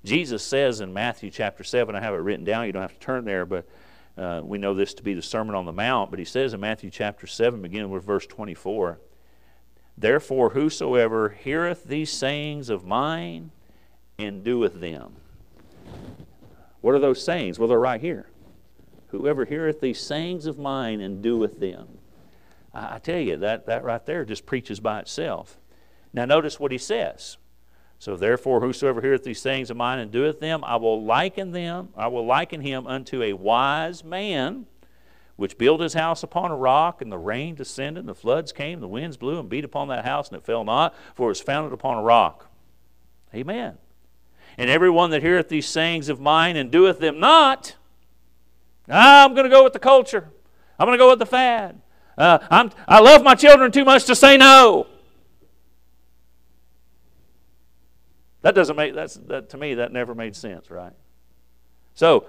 Jesus 0.03 0.43
says 0.43 0.81
in 0.81 0.93
Matthew 0.93 1.31
chapter 1.31 1.63
7, 1.63 1.95
I 1.95 2.01
have 2.01 2.13
it 2.13 2.17
written 2.17 2.43
down, 2.43 2.65
you 2.65 2.74
don't 2.74 2.81
have 2.81 2.93
to 2.93 3.00
turn 3.00 3.24
there, 3.24 3.45
but 3.45 3.67
uh, 4.17 4.41
we 4.43 4.57
know 4.57 4.74
this 4.74 4.93
to 4.95 5.03
be 5.03 5.13
the 5.13 5.22
Sermon 5.22 5.55
on 5.55 5.65
the 5.65 5.72
Mount, 5.72 6.10
but 6.10 6.19
he 6.19 6.25
says 6.25 6.53
in 6.53 6.60
Matthew 6.60 6.89
chapter 6.89 7.25
7, 7.25 7.62
beginning 7.62 7.89
with 7.89 8.03
verse 8.03 8.27
24, 8.27 9.00
Therefore, 9.98 10.50
whosoever 10.50 11.29
heareth 11.29 11.86
these 11.86 12.12
sayings 12.12 12.69
of 12.69 12.83
mine 12.83 13.51
and 14.17 14.43
doeth 14.43 14.79
them. 14.79 15.13
What 16.81 16.95
are 16.95 17.00
those 17.00 17.24
sayings? 17.24 17.57
Well, 17.60 17.69
they're 17.69 17.79
right 17.79 18.01
here. 18.01 18.27
Whoever 19.13 19.46
heareth 19.46 19.79
these 19.79 20.01
sayings 20.01 20.48
of 20.48 20.58
mine 20.58 21.00
and 21.00 21.22
doeth 21.22 21.60
them. 21.60 22.00
I, 22.74 22.96
I 22.96 22.98
tell 22.98 23.20
you, 23.20 23.38
that, 23.38 23.67
that 23.67 23.84
right 23.84 24.03
there 24.08 24.25
just 24.25 24.48
preaches 24.48 24.79
by 24.79 25.01
itself. 25.01 25.60
Now, 26.13 26.25
notice 26.25 26.60
what 26.60 26.72
he 26.72 26.79
says. 26.79 27.38
So 28.00 28.17
therefore, 28.17 28.60
whosoever 28.60 29.01
heareth 29.01 29.24
these 29.24 29.39
sayings 29.39 29.70
of 29.70 29.77
mine 29.77 30.00
and 30.00 30.12
doeth 30.12 30.39
them, 30.39 30.63
I 30.63 30.77
will 30.77 31.03
liken 31.03 31.51
them, 31.51 31.89
I 31.96 32.08
will 32.08 32.25
liken 32.25 32.62
him 32.62 32.88
unto 32.88 33.22
a 33.22 33.34
wise 33.34 34.03
man 34.03 34.65
which 35.36 35.60
built 35.60 35.79
his 35.79 35.93
house 35.93 36.24
upon 36.24 36.50
a 36.50 36.55
rock, 36.55 37.00
and 37.00 37.12
the 37.12 37.17
rain 37.17 37.53
descended, 37.53 38.00
and 38.00 38.10
the 38.10 38.15
floods 38.15 38.51
came, 38.51 38.79
the 38.79 38.88
winds 38.88 39.17
blew 39.17 39.39
and 39.39 39.48
beat 39.48 39.63
upon 39.63 39.89
that 39.89 40.05
house, 40.05 40.29
and 40.29 40.38
it 40.38 40.43
fell 40.43 40.63
not, 40.63 40.96
for 41.13 41.27
it 41.27 41.29
was 41.29 41.41
founded 41.41 41.72
upon 41.72 41.98
a 41.98 42.01
rock. 42.01 42.50
Amen. 43.34 43.77
And 44.58 44.70
everyone 44.70 45.12
that 45.12 45.22
heareth 45.22 45.50
these 45.50 45.67
sayings 45.67 46.10
of 46.10 46.20
mine 46.20 46.55
and 46.55 46.72
doeth 46.72 47.00
them 47.00 47.20
not, 47.20 47.75
I'm 48.87 49.33
going 49.33 49.45
to 49.45 49.49
go 49.49 49.63
with 49.63 49.73
the 49.73 49.79
culture. 49.79 50.29
I'm 50.77 50.87
going 50.87 50.97
to 50.97 51.01
go 51.01 51.09
with 51.09 51.19
the 51.19 51.25
fad. 51.25 51.81
Uh, 52.17 52.39
I'm, 52.49 52.71
I 52.87 52.99
love 52.99 53.23
my 53.23 53.35
children 53.35 53.71
too 53.71 53.85
much 53.85 54.05
to 54.05 54.15
say 54.15 54.37
no. 54.37 54.87
That 58.41 58.55
doesn't 58.55 58.75
make 58.75 58.93
that's 58.93 59.15
that 59.27 59.49
to 59.51 59.57
me 59.57 59.75
that 59.75 59.93
never 59.93 60.13
made 60.13 60.35
sense, 60.35 60.69
right? 60.69 60.91
So 61.93 62.25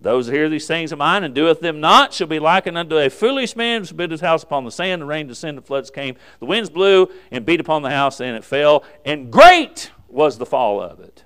those 0.00 0.26
that 0.26 0.32
hear 0.32 0.48
these 0.48 0.66
things 0.66 0.90
of 0.90 0.98
mine 0.98 1.22
and 1.22 1.32
doeth 1.32 1.60
them 1.60 1.80
not 1.80 2.12
shall 2.12 2.26
be 2.26 2.40
likened 2.40 2.76
unto 2.76 2.98
a 2.98 3.08
foolish 3.08 3.54
man 3.54 3.84
who 3.84 3.94
built 3.94 4.10
his 4.10 4.20
house 4.20 4.42
upon 4.42 4.64
the 4.64 4.72
sand. 4.72 5.00
The 5.00 5.06
rain 5.06 5.28
descended, 5.28 5.62
the 5.62 5.66
floods 5.66 5.90
came, 5.90 6.16
the 6.40 6.46
winds 6.46 6.70
blew 6.70 7.08
and 7.30 7.46
beat 7.46 7.60
upon 7.60 7.82
the 7.82 7.90
house, 7.90 8.20
and 8.20 8.36
it 8.36 8.44
fell, 8.44 8.84
and 9.04 9.30
great 9.30 9.92
was 10.08 10.38
the 10.38 10.46
fall 10.46 10.82
of 10.82 10.98
it. 10.98 11.24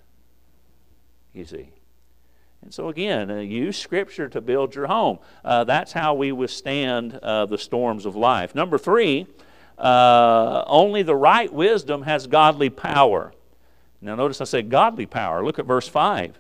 You 1.33 1.47
see. 1.47 1.71
And 2.69 2.75
so, 2.75 2.91
again, 2.91 3.31
uh, 3.31 3.37
use 3.37 3.79
Scripture 3.79 4.29
to 4.29 4.43
build 4.43 4.75
your 4.75 4.89
home. 4.89 5.21
Uh, 5.43 5.65
that's 5.65 5.91
how 5.91 6.13
we 6.13 6.33
withstand 6.33 7.15
uh, 7.15 7.47
the 7.47 7.57
storms 7.57 8.05
of 8.05 8.15
life. 8.15 8.55
Number 8.55 8.77
three, 8.77 9.27
uh, 9.79 10.65
only 10.67 11.03
the 11.03 11.17
right 11.17 11.51
wisdom 11.51 12.03
has 12.03 12.27
godly 12.27 12.69
power. 12.69 13.33
Now, 14.03 14.17
notice 14.17 14.43
I 14.43 14.45
said 14.45 14.69
godly 14.69 15.07
power. 15.07 15.43
Look 15.43 15.59
at 15.59 15.65
verse 15.65 15.89
5. 15.89 16.39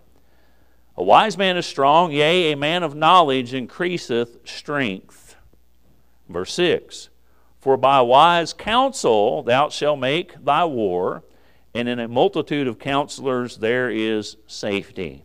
A 0.99 1.03
wise 1.03 1.39
man 1.39 1.57
is 1.57 1.65
strong, 1.65 2.13
yea, 2.13 2.53
a 2.53 2.59
man 2.59 2.83
of 2.83 2.95
knowledge 2.95 3.55
increaseth 3.55 4.47
strength. 4.47 5.35
Verse 6.29 6.53
6 6.53 7.09
For 7.59 7.79
by 7.79 8.03
wise 8.03 8.53
counsel 8.53 9.43
thou 9.45 9.71
shalt 9.71 9.99
make 9.99 10.45
thy 10.45 10.67
war, 10.67 11.25
and 11.75 11.89
in 11.89 11.99
a 11.99 12.07
multitude 12.07 12.69
of 12.69 12.79
counselors 12.79 13.57
there 13.57 13.89
is 13.89 14.37
safety. 14.47 15.25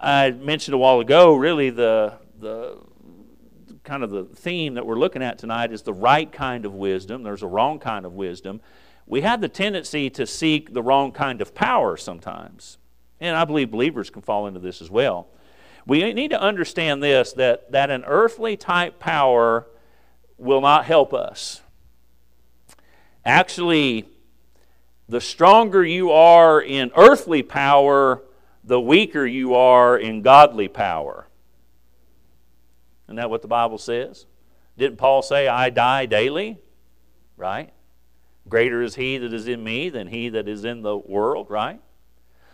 I 0.00 0.30
mentioned 0.30 0.74
a 0.74 0.78
while 0.78 1.00
ago, 1.00 1.34
really, 1.34 1.70
the, 1.70 2.14
the 2.38 2.78
kind 3.84 4.02
of 4.02 4.10
the 4.10 4.24
theme 4.24 4.74
that 4.74 4.86
we're 4.86 4.98
looking 4.98 5.22
at 5.22 5.38
tonight 5.38 5.72
is 5.72 5.82
the 5.82 5.92
right 5.92 6.30
kind 6.30 6.64
of 6.64 6.74
wisdom. 6.74 7.22
There's 7.22 7.42
a 7.42 7.46
wrong 7.46 7.78
kind 7.78 8.06
of 8.06 8.14
wisdom 8.14 8.60
we 9.10 9.22
have 9.22 9.40
the 9.40 9.48
tendency 9.48 10.08
to 10.08 10.24
seek 10.24 10.72
the 10.72 10.82
wrong 10.82 11.10
kind 11.10 11.40
of 11.40 11.52
power 11.52 11.96
sometimes. 11.96 12.78
And 13.18 13.36
I 13.36 13.44
believe 13.44 13.68
believers 13.68 14.08
can 14.08 14.22
fall 14.22 14.46
into 14.46 14.60
this 14.60 14.80
as 14.80 14.88
well. 14.88 15.26
We 15.84 16.12
need 16.12 16.30
to 16.30 16.40
understand 16.40 17.02
this 17.02 17.32
that, 17.32 17.72
that 17.72 17.90
an 17.90 18.04
earthly 18.06 18.56
type 18.56 19.00
power 19.00 19.66
will 20.38 20.60
not 20.60 20.84
help 20.84 21.12
us. 21.12 21.60
Actually, 23.24 24.08
the 25.08 25.20
stronger 25.20 25.84
you 25.84 26.12
are 26.12 26.62
in 26.62 26.92
earthly 26.96 27.42
power, 27.42 28.22
the 28.64 28.80
weaker 28.80 29.26
you 29.26 29.54
are 29.54 29.96
in 29.96 30.22
godly 30.22 30.68
power. 30.68 31.26
Isn't 33.06 33.16
that 33.16 33.30
what 33.30 33.42
the 33.42 33.48
Bible 33.48 33.78
says? 33.78 34.26
Didn't 34.78 34.98
Paul 34.98 35.22
say, 35.22 35.48
I 35.48 35.70
die 35.70 36.06
daily? 36.06 36.58
Right? 37.36 37.72
Greater 38.48 38.82
is 38.82 38.94
he 38.94 39.18
that 39.18 39.32
is 39.32 39.48
in 39.48 39.62
me 39.62 39.88
than 39.88 40.08
he 40.08 40.28
that 40.30 40.48
is 40.48 40.64
in 40.64 40.82
the 40.82 40.96
world, 40.96 41.50
right? 41.50 41.80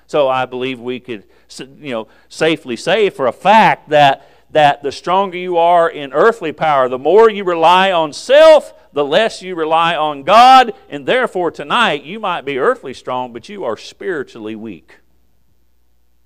So 0.07 0.29
I 0.29 0.47
believe 0.47 0.79
we 0.79 1.01
could, 1.01 1.25
you 1.59 1.91
know, 1.91 2.09
safely 2.29 2.77
say 2.77 3.11
for 3.11 3.27
a 3.27 3.33
fact 3.33 3.89
that 3.91 4.31
that 4.51 4.83
the 4.83 4.93
stronger 4.93 5.37
you 5.37 5.57
are 5.57 5.91
in 5.91 6.13
earthly 6.13 6.53
power, 6.53 6.89
the 6.89 6.99
more 6.99 7.29
you 7.29 7.45
rely 7.45 7.91
on 7.91 8.13
self, 8.13 8.73
the 8.93 9.05
less 9.05 9.43
you 9.43 9.55
rely 9.55 9.97
on 9.97 10.23
God, 10.23 10.73
and 10.89 11.05
therefore 11.05 11.51
tonight 11.51 12.05
you 12.05 12.21
might 12.21 12.45
be 12.45 12.59
earthly 12.59 12.95
strong, 12.95 13.33
but 13.33 13.49
you 13.49 13.65
are 13.65 13.77
spiritually 13.77 14.55
weak. 14.55 14.99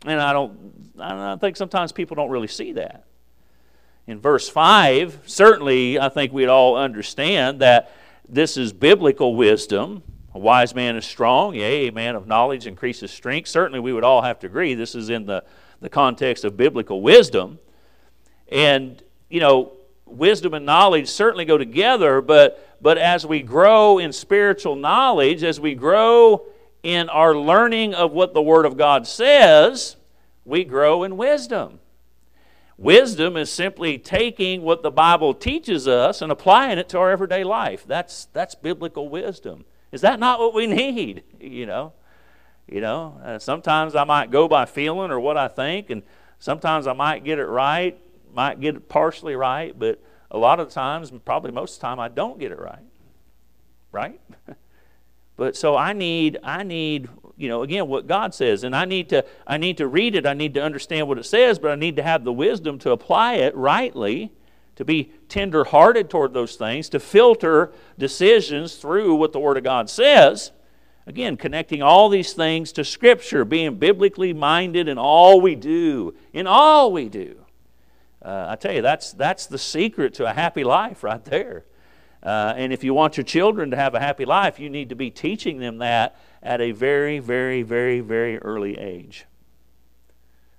And 0.06 0.20
I 0.20 0.32
don't, 0.32 0.92
I 0.98 1.36
think 1.36 1.56
sometimes 1.56 1.92
people 1.92 2.14
don't 2.14 2.30
really 2.30 2.48
see 2.48 2.72
that. 2.72 3.04
In 4.06 4.20
verse 4.20 4.48
5, 4.48 5.20
certainly 5.26 5.98
I 5.98 6.08
think 6.08 6.32
we'd 6.32 6.48
all 6.48 6.76
understand 6.76 7.60
that 7.60 7.92
this 8.28 8.56
is 8.56 8.72
biblical 8.72 9.36
wisdom. 9.36 10.02
A 10.34 10.38
wise 10.38 10.74
man 10.74 10.96
is 10.96 11.04
strong, 11.04 11.54
yea, 11.54 11.88
a 11.88 11.92
man 11.92 12.16
of 12.16 12.26
knowledge 12.26 12.66
increases 12.66 13.10
strength. 13.10 13.48
Certainly, 13.48 13.80
we 13.80 13.92
would 13.92 14.04
all 14.04 14.22
have 14.22 14.38
to 14.40 14.46
agree 14.46 14.74
this 14.74 14.94
is 14.94 15.10
in 15.10 15.26
the, 15.26 15.44
the 15.80 15.88
context 15.88 16.44
of 16.44 16.56
biblical 16.56 17.02
wisdom. 17.02 17.58
And, 18.50 19.02
you 19.28 19.40
know, 19.40 19.72
wisdom 20.06 20.54
and 20.54 20.64
knowledge 20.64 21.08
certainly 21.08 21.44
go 21.44 21.58
together, 21.58 22.20
but, 22.20 22.78
but 22.80 22.98
as 22.98 23.26
we 23.26 23.42
grow 23.42 23.98
in 23.98 24.12
spiritual 24.12 24.76
knowledge, 24.76 25.42
as 25.42 25.60
we 25.60 25.74
grow 25.74 26.46
in 26.82 27.08
our 27.08 27.36
learning 27.36 27.94
of 27.94 28.12
what 28.12 28.34
the 28.34 28.42
Word 28.42 28.66
of 28.66 28.76
God 28.76 29.06
says, 29.06 29.96
we 30.44 30.64
grow 30.64 31.02
in 31.02 31.16
wisdom. 31.16 31.80
Wisdom 32.78 33.36
is 33.36 33.52
simply 33.52 33.98
taking 33.98 34.62
what 34.62 34.82
the 34.82 34.90
Bible 34.90 35.34
teaches 35.34 35.86
us 35.86 36.22
and 36.22 36.32
applying 36.32 36.78
it 36.78 36.88
to 36.88 36.98
our 36.98 37.10
everyday 37.10 37.44
life. 37.44 37.84
That's, 37.86 38.26
that's 38.32 38.54
biblical 38.54 39.10
wisdom. 39.10 39.66
Is 39.92 40.00
that 40.00 40.18
not 40.18 40.38
what 40.38 40.54
we 40.54 40.66
need? 40.68 41.22
You 41.38 41.66
know, 41.66 41.92
you 42.66 42.80
know. 42.80 43.20
Uh, 43.22 43.38
sometimes 43.38 43.94
I 43.94 44.04
might 44.04 44.30
go 44.30 44.48
by 44.48 44.64
feeling 44.64 45.10
or 45.10 45.20
what 45.20 45.36
I 45.36 45.48
think, 45.48 45.90
and 45.90 46.02
sometimes 46.38 46.86
I 46.86 46.94
might 46.94 47.22
get 47.22 47.38
it 47.38 47.46
right, 47.46 48.00
might 48.32 48.60
get 48.60 48.76
it 48.76 48.88
partially 48.88 49.36
right, 49.36 49.78
but 49.78 50.02
a 50.30 50.38
lot 50.38 50.60
of 50.60 50.70
times, 50.70 51.12
probably 51.24 51.50
most 51.50 51.74
of 51.74 51.80
the 51.80 51.86
time, 51.86 52.00
I 52.00 52.08
don't 52.08 52.38
get 52.38 52.52
it 52.52 52.58
right. 52.58 52.84
Right? 53.92 54.20
but 55.40 55.56
so 55.56 55.74
I 55.74 55.94
need, 55.94 56.36
I 56.44 56.64
need 56.64 57.08
you 57.38 57.48
know 57.48 57.62
again 57.62 57.88
what 57.88 58.06
god 58.06 58.34
says 58.34 58.64
and 58.64 58.76
i 58.76 58.84
need 58.84 59.08
to 59.08 59.24
i 59.46 59.56
need 59.56 59.78
to 59.78 59.86
read 59.86 60.14
it 60.14 60.26
i 60.26 60.34
need 60.34 60.52
to 60.52 60.62
understand 60.62 61.08
what 61.08 61.16
it 61.16 61.24
says 61.24 61.58
but 61.58 61.70
i 61.70 61.74
need 61.74 61.96
to 61.96 62.02
have 62.02 62.22
the 62.22 62.32
wisdom 62.34 62.78
to 62.78 62.90
apply 62.90 63.36
it 63.36 63.56
rightly 63.56 64.30
to 64.76 64.84
be 64.84 65.10
tender 65.30 65.64
hearted 65.64 66.10
toward 66.10 66.34
those 66.34 66.56
things 66.56 66.90
to 66.90 67.00
filter 67.00 67.72
decisions 67.98 68.74
through 68.74 69.14
what 69.14 69.32
the 69.32 69.40
word 69.40 69.56
of 69.56 69.64
god 69.64 69.88
says. 69.88 70.52
Again 71.06 71.38
connecting 71.38 71.80
all 71.80 72.10
these 72.10 72.34
things 72.34 72.72
to 72.72 72.84
scripture 72.84 73.46
being 73.46 73.76
biblically 73.76 74.34
minded 74.34 74.86
in 74.86 74.98
all 74.98 75.40
we 75.40 75.54
do 75.54 76.14
in 76.34 76.46
all 76.46 76.92
we 76.92 77.08
do. 77.08 77.46
Uh, 78.20 78.48
i 78.50 78.56
tell 78.56 78.74
you 78.74 78.82
that's 78.82 79.14
that's 79.14 79.46
the 79.46 79.58
secret 79.58 80.12
to 80.12 80.26
a 80.26 80.34
happy 80.34 80.62
life 80.62 81.02
right 81.02 81.24
there 81.24 81.64
uh, 82.22 82.54
and 82.56 82.72
if 82.72 82.84
you 82.84 82.92
want 82.92 83.16
your 83.16 83.24
children 83.24 83.70
to 83.70 83.76
have 83.76 83.94
a 83.94 84.00
happy 84.00 84.24
life, 84.24 84.60
you 84.60 84.68
need 84.68 84.90
to 84.90 84.94
be 84.94 85.10
teaching 85.10 85.58
them 85.58 85.78
that 85.78 86.16
at 86.42 86.60
a 86.60 86.72
very, 86.72 87.18
very, 87.18 87.62
very, 87.62 88.00
very 88.00 88.38
early 88.38 88.78
age. 88.78 89.26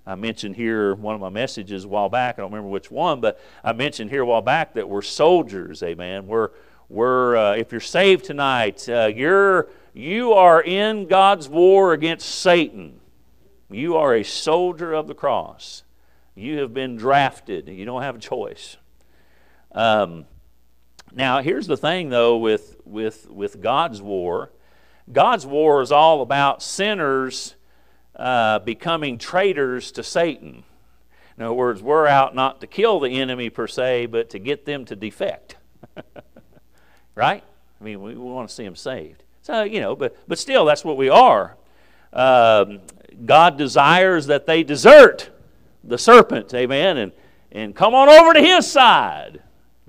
I 0.06 0.15
mentioned 0.15 0.56
here 0.56 0.96
one 0.96 1.13
of 1.13 1.22
my 1.22 1.30
messages 1.30 1.86
a 1.86 1.88
while 1.88 2.10
back. 2.10 2.36
I 2.36 2.41
don't 2.41 2.51
remember 2.51 2.70
which 2.70 2.89
one, 2.89 3.22
but 3.22 3.39
I 3.63 3.74
mentioned 3.74 4.10
here 4.10 4.24
a 4.24 4.25
while 4.25 4.41
back 4.41 4.74
that 4.74 4.89
we're 4.89 5.03
soldiers. 5.03 5.84
Amen. 5.84 6.25
We're 6.25 6.50
we're 6.89 7.38
uh, 7.38 7.53
if 7.53 7.72
you're 7.72 7.80
saved 7.80 8.25
tonight, 8.25 8.89
uh, 8.89 9.12
you're 9.13 9.70
you 9.94 10.34
are 10.34 10.62
in 10.62 11.08
God's 11.08 11.48
war 11.48 11.94
against 11.94 12.27
Satan. 12.27 13.00
You 13.70 13.96
are 13.96 14.15
a 14.15 14.24
soldier 14.24 14.91
of 14.94 15.08
the 15.08 15.13
cross. 15.13 15.84
You 16.36 16.60
have 16.60 16.74
been 16.74 16.98
drafted. 16.98 17.68
You 17.68 17.86
don't 17.86 18.01
have 18.01 18.15
a 18.15 18.20
choice. 18.20 18.77
Um, 19.72 20.25
now, 21.13 21.41
here's 21.41 21.68
the 21.68 21.77
thing, 21.77 22.10
though, 22.10 22.38
with, 22.38 22.77
with, 22.86 23.30
with 23.30 23.62
God's 23.62 24.01
war 24.01 24.51
God's 25.12 25.46
war 25.46 25.82
is 25.82 25.91
all 25.91 26.22
about 26.22 26.62
sinners 26.62 27.56
uh, 28.15 28.60
becoming 28.60 29.18
traitors 29.18 29.91
to 29.94 30.03
Satan. 30.03 30.63
In 31.38 31.44
other 31.44 31.53
words, 31.53 31.82
we're 31.82 32.08
out 32.08 32.36
not 32.36 32.62
to 32.62 32.68
kill 32.68 33.00
the 33.00 33.10
enemy 33.10 33.50
per 33.50 33.68
se, 33.68 34.06
but 34.06 34.30
to 34.30 34.39
get 34.39 34.65
them 34.65 34.86
to 34.86 34.96
defect. 34.96 35.58
right? 37.15 37.44
I 37.80 37.84
mean, 37.84 38.01
we, 38.01 38.13
we 38.13 38.32
want 38.32 38.48
to 38.48 38.56
see 38.56 38.63
them 38.63 38.75
saved. 38.75 39.24
So, 39.41 39.63
you 39.63 39.82
know, 39.82 39.96
but, 39.96 40.15
but 40.27 40.38
still, 40.38 40.65
that's 40.65 40.86
what 40.86 40.98
we 40.98 41.10
are. 41.10 41.58
Um, 42.13 42.82
God 43.25 43.58
desires 43.58 44.27
that 44.27 44.46
they 44.46 44.63
desert 44.63 45.30
the 45.84 45.98
serpent, 45.98 46.53
amen, 46.53 46.98
and, 46.98 47.12
and 47.51 47.75
come 47.75 47.96
on 47.96 48.08
over 48.08 48.34
to 48.34 48.41
his 48.41 48.72
side 48.72 49.41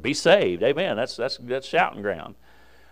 be 0.02 0.14
saved. 0.14 0.62
Amen. 0.62 0.96
That's, 0.96 1.16
that's, 1.16 1.38
that's 1.40 1.66
shouting 1.66 2.02
ground. 2.02 2.34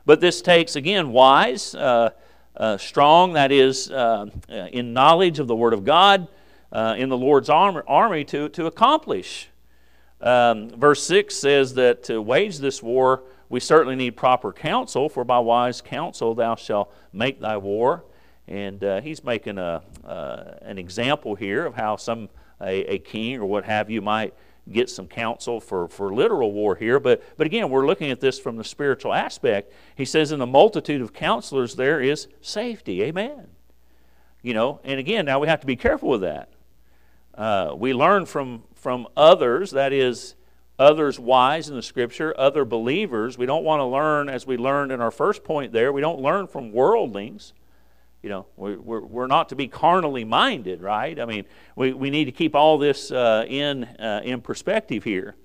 But 0.07 0.21
this 0.21 0.41
takes, 0.41 0.77
again, 0.77 1.13
wise, 1.13 1.75
uh, 1.75 2.11
uh, 2.57 2.79
strong, 2.79 3.35
that 3.35 3.53
is, 3.53 3.91
uh, 3.91 4.27
uh 4.49 4.55
in 4.73 4.93
knowledge 4.93 5.39
of 5.39 5.47
the 5.47 5.57
Word 5.57 5.73
of 5.73 5.85
God, 5.85 6.29
uh, 6.73 6.95
in 6.97 7.09
the 7.09 7.17
Lord's 7.17 7.51
arm, 7.51 7.83
army 7.87 8.25
to, 8.25 8.49
to 8.51 8.67
accomplish. 8.67 9.49
Um, 10.21 10.71
verse 10.71 11.03
6 11.05 11.35
says 11.35 11.75
that 11.75 12.03
to 12.05 12.21
wage 12.21 12.59
this 12.59 12.83
war, 12.83 13.25
we 13.49 13.61
certainly 13.61 13.97
need 13.97 14.17
proper 14.17 14.53
counsel, 14.53 15.09
for 15.09 15.25
by 15.25 15.39
wise 15.39 15.81
counsel 15.81 16.35
thou 16.35 16.55
shalt 16.55 16.93
make 17.13 17.41
thy 17.41 17.57
war. 17.57 18.05
And 18.47 18.83
uh, 18.83 19.01
he's 19.01 19.25
making 19.25 19.59
a, 19.59 19.83
an 20.63 20.79
example 20.79 21.35
here 21.35 21.67
of 21.67 21.75
how 21.75 21.97
some 21.97 22.29
a, 22.61 22.95
a 22.95 22.99
king 22.99 23.39
or 23.39 23.47
what 23.47 23.65
have 23.65 23.91
you 23.91 24.03
might 24.03 24.35
get 24.71 24.91
some 24.91 25.07
counsel 25.07 25.61
for, 25.61 25.89
for 25.89 26.13
literal 26.13 26.53
war 26.53 26.77
here, 26.77 27.01
but, 27.01 27.23
but 27.37 27.47
again, 27.47 27.71
we're 27.71 27.87
looking 27.87 28.11
at 28.11 28.21
this 28.21 28.39
from 28.39 28.57
the 28.57 28.65
spiritual 28.65 29.13
aspect. 29.13 29.73
He 29.95 30.05
says, 30.05 30.33
In 30.33 30.39
the 30.39 30.47
multitude 30.47 31.01
of 31.01 31.13
counselors, 31.13 31.77
there 31.77 32.01
is 32.01 32.29
safety. 32.41 33.03
Amen. 33.03 33.49
You 34.43 34.55
know, 34.55 34.81
and 34.85 34.99
again, 34.99 35.27
now 35.27 35.39
we 35.39 35.49
have 35.49 35.61
to 35.61 35.67
be 35.67 35.77
careful 35.77 36.09
with 36.09 36.23
that. 36.23 36.51
Uh, 37.35 37.75
we 37.77 37.95
learn 37.95 38.27
from, 38.27 38.65
from 38.75 39.07
others, 39.17 39.71
that 39.73 39.93
is, 39.93 40.35
others 40.79 41.19
wise 41.19 41.69
in 41.69 41.77
the 41.77 41.83
scripture, 41.83 42.35
other 42.39 42.65
believers. 42.65 43.37
We 43.37 43.47
don't 43.47 43.65
want 43.65 43.81
to 43.81 43.85
learn, 43.85 44.29
as 44.29 44.47
we 44.47 44.57
learned 44.57 44.93
in 44.93 45.01
our 45.01 45.11
first 45.11 45.45
point 45.45 45.73
there, 45.73 45.93
we 45.93 46.01
don't 46.01 46.21
learn 46.21 46.47
from 46.47 46.73
worldlings. 46.73 47.53
You 48.23 48.29
know, 48.29 48.47
we're, 48.57 49.01
we're 49.01 49.27
not 49.27 49.49
to 49.49 49.57
be 49.57 49.67
carnally 49.67 50.25
minded, 50.25 50.83
right? 50.83 51.19
I 51.19 51.25
mean, 51.25 51.47
we, 51.75 51.95
we 51.95 52.11
need 52.11 52.27
to 52.27 52.33
keep 52.33 52.55
all 52.55 52.77
this 52.77 53.11
uh, 53.11 53.47
in, 53.49 53.85
uh, 53.85 54.21
in 54.23 54.43
perspective 54.43 55.05
here. 55.05 55.37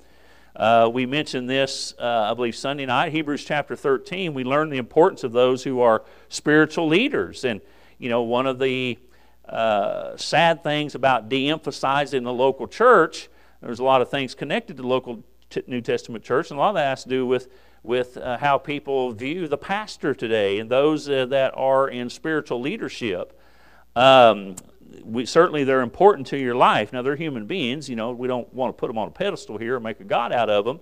Uh, 0.56 0.90
we 0.92 1.06
mentioned 1.06 1.50
this, 1.50 1.94
uh, 2.00 2.30
I 2.32 2.34
believe, 2.34 2.56
Sunday 2.56 2.86
night, 2.86 3.14
Hebrews 3.14 3.46
chapter 3.46 3.76
13. 3.76 4.34
We 4.34 4.44
learn 4.44 4.70
the 4.70 4.78
importance 4.78 5.24
of 5.24 5.32
those 5.32 5.64
who 5.64 5.82
are 5.82 6.04
spiritual 6.28 6.88
leaders. 6.88 7.46
And, 7.46 7.62
you 7.98 8.10
know, 8.10 8.24
one 8.24 8.46
of 8.46 8.60
the 8.60 8.98
uh, 9.48 10.18
sad 10.18 10.64
things 10.64 10.96
about 10.96 11.30
de 11.30 11.50
emphasizing 11.50 12.24
the 12.24 12.34
local 12.34 12.68
church, 12.68 13.30
there's 13.62 13.80
a 13.80 13.84
lot 13.84 14.02
of 14.02 14.10
things 14.10 14.36
connected 14.36 14.78
to 14.78 14.84
local 14.84 15.24
New 15.68 15.82
Testament 15.82 16.24
church, 16.24 16.52
and 16.52 16.58
a 16.58 16.62
lot 16.62 16.70
of 16.70 16.76
that 16.76 16.90
has 16.90 17.04
to 17.04 17.10
do 17.10 17.26
with 17.26 17.50
with 17.86 18.18
uh, 18.18 18.38
how 18.38 18.58
people 18.58 19.12
view 19.12 19.48
the 19.48 19.58
pastor 19.58 20.14
today 20.14 20.60
and 20.60 20.70
those 20.70 21.08
uh, 21.08 21.26
that 21.28 21.54
are 21.56 21.88
in 21.88 22.10
spiritual 22.10 22.60
leadership. 22.60 23.40
Um, 23.96 24.56
we, 25.04 25.26
certainly, 25.26 25.64
they're 25.64 25.82
important 25.82 26.28
to 26.28 26.38
your 26.38 26.56
life. 26.56 26.92
Now, 26.94 27.02
they're 27.02 27.16
human 27.16 27.46
beings. 27.46 27.90
You 27.90 27.96
know, 27.96 28.12
we 28.12 28.28
don't 28.28 28.52
want 28.54 28.76
to 28.76 28.80
put 28.80 28.88
them 28.88 28.98
on 28.98 29.08
a 29.08 29.12
pedestal 29.12 29.58
here 29.58 29.76
and 29.76 29.84
make 29.84 30.00
a 30.00 30.04
God 30.04 30.32
out 30.32 30.50
of 30.50 30.66
them. 30.66 30.80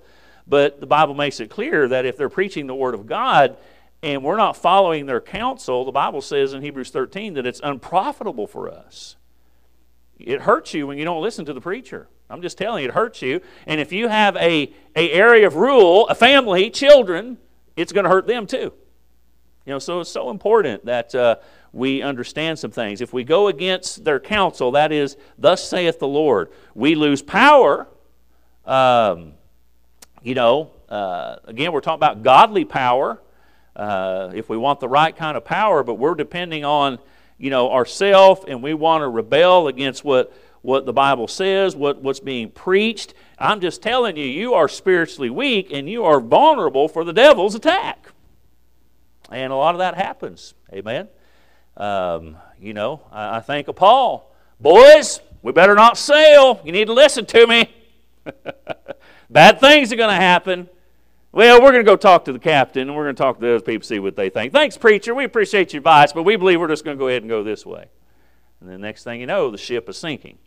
But 0.47 0.79
the 0.79 0.87
Bible 0.87 1.13
makes 1.13 1.39
it 1.39 1.49
clear 1.49 1.87
that 1.87 2.05
if 2.05 2.17
they're 2.17 2.29
preaching 2.29 2.67
the 2.67 2.75
Word 2.75 2.93
of 2.93 3.05
God 3.05 3.57
and 4.01 4.23
we're 4.23 4.37
not 4.37 4.57
following 4.57 5.05
their 5.05 5.21
counsel, 5.21 5.85
the 5.85 5.91
Bible 5.91 6.21
says 6.21 6.53
in 6.53 6.61
Hebrews 6.61 6.89
13 6.89 7.35
that 7.35 7.45
it's 7.45 7.61
unprofitable 7.63 8.47
for 8.47 8.69
us. 8.69 9.15
It 10.19 10.41
hurts 10.41 10.73
you 10.73 10.87
when 10.87 10.97
you 10.97 11.05
don't 11.05 11.21
listen 11.21 11.45
to 11.45 11.53
the 11.53 11.61
preacher. 11.61 12.07
I'm 12.33 12.41
just 12.41 12.57
telling 12.57 12.81
you, 12.81 12.89
it 12.89 12.95
hurts 12.95 13.21
you. 13.21 13.41
And 13.67 13.79
if 13.79 13.91
you 13.91 14.07
have 14.07 14.35
a, 14.37 14.73
a 14.95 15.11
area 15.11 15.45
of 15.45 15.55
rule, 15.55 16.07
a 16.07 16.15
family, 16.15 16.71
children, 16.71 17.37
it's 17.75 17.91
going 17.91 18.05
to 18.05 18.09
hurt 18.09 18.25
them 18.25 18.47
too. 18.47 18.73
You 19.67 19.73
know, 19.73 19.77
so 19.77 19.99
it's 19.99 20.09
so 20.09 20.31
important 20.31 20.83
that 20.85 21.13
uh, 21.13 21.35
we 21.73 22.01
understand 22.01 22.57
some 22.57 22.71
things. 22.71 23.01
If 23.01 23.13
we 23.13 23.23
go 23.23 23.49
against 23.49 24.03
their 24.03 24.19
counsel, 24.19 24.71
that 24.71 24.91
is, 24.91 25.15
thus 25.37 25.63
saith 25.63 25.99
the 25.99 26.07
Lord, 26.07 26.49
we 26.73 26.95
lose 26.95 27.21
power. 27.21 27.87
Um, 28.65 29.33
you 30.23 30.33
know, 30.33 30.71
uh, 30.89 31.35
again, 31.45 31.71
we're 31.71 31.81
talking 31.81 31.99
about 31.99 32.23
godly 32.23 32.65
power. 32.65 33.21
Uh, 33.75 34.31
if 34.33 34.49
we 34.49 34.57
want 34.57 34.79
the 34.79 34.89
right 34.89 35.15
kind 35.15 35.37
of 35.37 35.45
power, 35.45 35.83
but 35.83 35.95
we're 35.95 36.15
depending 36.15 36.65
on, 36.65 36.97
you 37.37 37.51
know, 37.51 37.71
ourself, 37.71 38.43
and 38.47 38.63
we 38.63 38.73
want 38.73 39.03
to 39.03 39.07
rebel 39.07 39.67
against 39.67 40.03
what 40.03 40.33
what 40.63 40.85
the 40.85 40.93
Bible 40.93 41.27
says, 41.27 41.75
what, 41.75 42.01
what's 42.01 42.21
being 42.21 42.49
preached. 42.49 43.13
I'm 43.37 43.59
just 43.59 43.83
telling 43.83 44.17
you, 44.17 44.25
you 44.25 44.53
are 44.53 44.67
spiritually 44.67 45.29
weak 45.29 45.71
and 45.71 45.89
you 45.89 46.05
are 46.05 46.19
vulnerable 46.19 46.87
for 46.87 47.03
the 47.03 47.13
devil's 47.13 47.53
attack. 47.53 48.07
And 49.29 49.51
a 49.51 49.55
lot 49.55 49.75
of 49.75 49.79
that 49.79 49.95
happens. 49.95 50.53
Amen. 50.71 51.09
Um, 51.75 52.37
you 52.59 52.73
know, 52.73 53.01
I, 53.11 53.37
I 53.37 53.39
think 53.41 53.67
of 53.67 53.75
Paul. 53.75 54.33
Boys, 54.59 55.19
we 55.41 55.51
better 55.51 55.75
not 55.75 55.97
sail. 55.97 56.61
You 56.63 56.71
need 56.71 56.85
to 56.85 56.93
listen 56.93 57.25
to 57.27 57.45
me. 57.45 57.73
Bad 59.29 59.59
things 59.59 59.91
are 59.91 59.97
going 59.97 60.09
to 60.09 60.15
happen. 60.15 60.69
Well, 61.33 61.61
we're 61.61 61.71
going 61.71 61.83
to 61.83 61.91
go 61.91 61.97
talk 61.97 62.25
to 62.25 62.31
the 62.31 62.39
captain 62.39 62.83
and 62.87 62.95
we're 62.95 63.03
going 63.03 63.15
to 63.15 63.21
talk 63.21 63.39
to 63.39 63.41
those 63.41 63.63
people, 63.63 63.85
see 63.85 63.99
what 63.99 64.15
they 64.15 64.29
think. 64.29 64.53
Thanks, 64.53 64.77
preacher. 64.77 65.13
We 65.13 65.25
appreciate 65.25 65.73
your 65.73 65.79
advice, 65.79 66.13
but 66.13 66.23
we 66.23 66.37
believe 66.37 66.61
we're 66.61 66.67
just 66.69 66.85
going 66.85 66.95
to 66.95 66.99
go 66.99 67.09
ahead 67.09 67.23
and 67.23 67.29
go 67.29 67.43
this 67.43 67.65
way. 67.65 67.87
And 68.61 68.69
the 68.69 68.77
next 68.77 69.03
thing 69.03 69.19
you 69.19 69.25
know, 69.25 69.51
the 69.51 69.57
ship 69.57 69.89
is 69.89 69.97
sinking. 69.97 70.37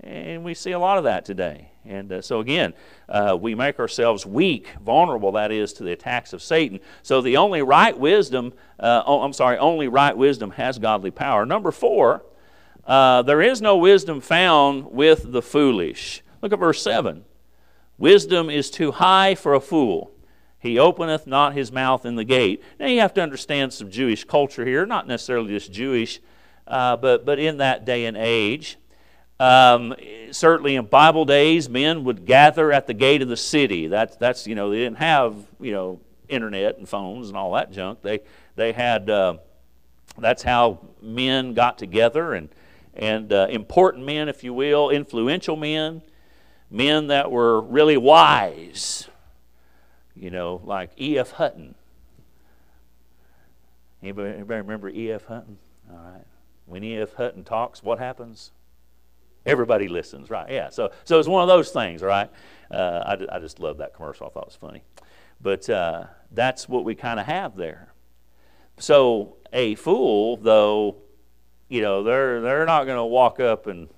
And 0.00 0.44
we 0.44 0.54
see 0.54 0.72
a 0.72 0.78
lot 0.78 0.98
of 0.98 1.04
that 1.04 1.24
today. 1.24 1.70
And 1.84 2.12
uh, 2.12 2.20
so, 2.20 2.40
again, 2.40 2.74
uh, 3.08 3.36
we 3.40 3.54
make 3.54 3.78
ourselves 3.78 4.26
weak, 4.26 4.68
vulnerable, 4.84 5.32
that 5.32 5.52
is, 5.52 5.72
to 5.74 5.84
the 5.84 5.92
attacks 5.92 6.32
of 6.32 6.42
Satan. 6.42 6.80
So, 7.02 7.20
the 7.20 7.36
only 7.36 7.62
right 7.62 7.96
wisdom, 7.96 8.52
uh, 8.78 9.02
oh, 9.06 9.22
I'm 9.22 9.32
sorry, 9.32 9.56
only 9.58 9.88
right 9.88 10.16
wisdom 10.16 10.50
has 10.52 10.78
godly 10.78 11.10
power. 11.10 11.46
Number 11.46 11.70
four, 11.72 12.22
Uh, 12.86 13.20
there 13.22 13.42
is 13.42 13.60
no 13.60 13.76
wisdom 13.76 14.20
found 14.20 14.92
with 14.92 15.32
the 15.32 15.42
foolish. 15.42 16.22
Look 16.40 16.52
at 16.52 16.60
verse 16.60 16.80
7. 16.80 17.24
Wisdom 17.98 18.48
is 18.48 18.70
too 18.70 18.92
high 18.92 19.34
for 19.34 19.54
a 19.54 19.60
fool. 19.60 20.12
He 20.60 20.78
openeth 20.78 21.26
not 21.26 21.54
his 21.54 21.72
mouth 21.72 22.06
in 22.06 22.14
the 22.14 22.24
gate. 22.24 22.62
Now 22.78 22.86
you 22.86 23.00
have 23.00 23.12
to 23.14 23.22
understand 23.22 23.72
some 23.72 23.90
Jewish 23.90 24.22
culture 24.24 24.64
here, 24.64 24.86
not 24.86 25.08
necessarily 25.08 25.48
just 25.48 25.72
Jewish, 25.72 26.20
uh, 26.68 26.96
but, 26.96 27.26
but 27.26 27.40
in 27.40 27.56
that 27.56 27.84
day 27.84 28.04
and 28.04 28.16
age. 28.16 28.76
Um, 29.38 29.94
certainly 30.30 30.76
in 30.76 30.86
Bible 30.86 31.24
days, 31.24 31.68
men 31.68 32.04
would 32.04 32.24
gather 32.24 32.72
at 32.72 32.86
the 32.86 32.94
gate 32.94 33.22
of 33.22 33.28
the 33.28 33.36
city. 33.36 33.86
That's, 33.86 34.16
that's 34.16 34.46
you 34.46 34.54
know, 34.54 34.70
they 34.70 34.78
didn't 34.78 34.98
have, 34.98 35.34
you 35.60 35.72
know, 35.72 36.00
internet 36.28 36.78
and 36.78 36.88
phones 36.88 37.28
and 37.28 37.36
all 37.36 37.52
that 37.52 37.70
junk. 37.70 38.02
They, 38.02 38.20
they 38.54 38.72
had, 38.72 39.10
uh, 39.10 39.36
that's 40.18 40.42
how 40.42 40.80
men 41.02 41.54
got 41.54 41.76
together 41.76 42.32
and, 42.32 42.48
and 42.94 43.30
uh, 43.32 43.48
important 43.50 44.06
men, 44.06 44.28
if 44.28 44.42
you 44.42 44.54
will, 44.54 44.88
influential 44.88 45.56
men, 45.56 46.00
men 46.70 47.08
that 47.08 47.30
were 47.30 47.60
really 47.60 47.98
wise, 47.98 49.08
you 50.14 50.30
know, 50.30 50.62
like 50.64 50.90
E.F. 50.98 51.32
Hutton. 51.32 51.74
Anybody, 54.02 54.30
anybody 54.30 54.60
remember 54.60 54.88
E.F. 54.88 55.24
Hutton? 55.26 55.58
All 55.90 55.98
right. 55.98 56.24
When 56.64 56.82
E.F. 56.82 57.14
Hutton 57.14 57.44
talks, 57.44 57.82
what 57.82 57.98
happens? 57.98 58.50
Everybody 59.46 59.88
listens, 59.88 60.28
right? 60.28 60.50
Yeah. 60.50 60.70
So, 60.70 60.90
so 61.04 61.18
it's 61.18 61.28
one 61.28 61.42
of 61.42 61.48
those 61.48 61.70
things, 61.70 62.02
right? 62.02 62.30
Uh, 62.70 63.16
I, 63.30 63.36
I 63.36 63.38
just 63.38 63.60
love 63.60 63.78
that 63.78 63.94
commercial. 63.94 64.26
I 64.26 64.30
thought 64.30 64.42
it 64.42 64.48
was 64.48 64.56
funny. 64.56 64.82
But 65.40 65.68
uh, 65.70 66.06
that's 66.32 66.68
what 66.68 66.84
we 66.84 66.94
kind 66.94 67.20
of 67.20 67.26
have 67.26 67.56
there. 67.56 67.92
So 68.78 69.36
a 69.52 69.74
fool, 69.76 70.36
though, 70.36 70.96
you 71.68 71.80
know, 71.80 72.02
they're 72.02 72.40
they're 72.40 72.66
not 72.66 72.84
going 72.84 72.96
to 72.96 73.04
walk 73.04 73.40
up 73.40 73.66
and, 73.66 73.88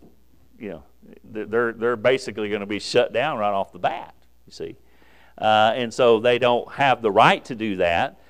you 0.58 0.70
know, 0.70 0.82
they're 1.24 1.72
they're 1.72 1.96
basically 1.96 2.48
going 2.48 2.60
to 2.60 2.66
be 2.66 2.78
shut 2.78 3.12
down 3.12 3.38
right 3.38 3.52
off 3.52 3.72
the 3.72 3.78
bat. 3.78 4.14
You 4.46 4.52
see, 4.52 4.76
uh, 5.36 5.72
and 5.74 5.92
so 5.92 6.20
they 6.20 6.38
don't 6.38 6.70
have 6.72 7.02
the 7.02 7.10
right 7.10 7.44
to 7.46 7.54
do 7.54 7.76
that 7.76 8.20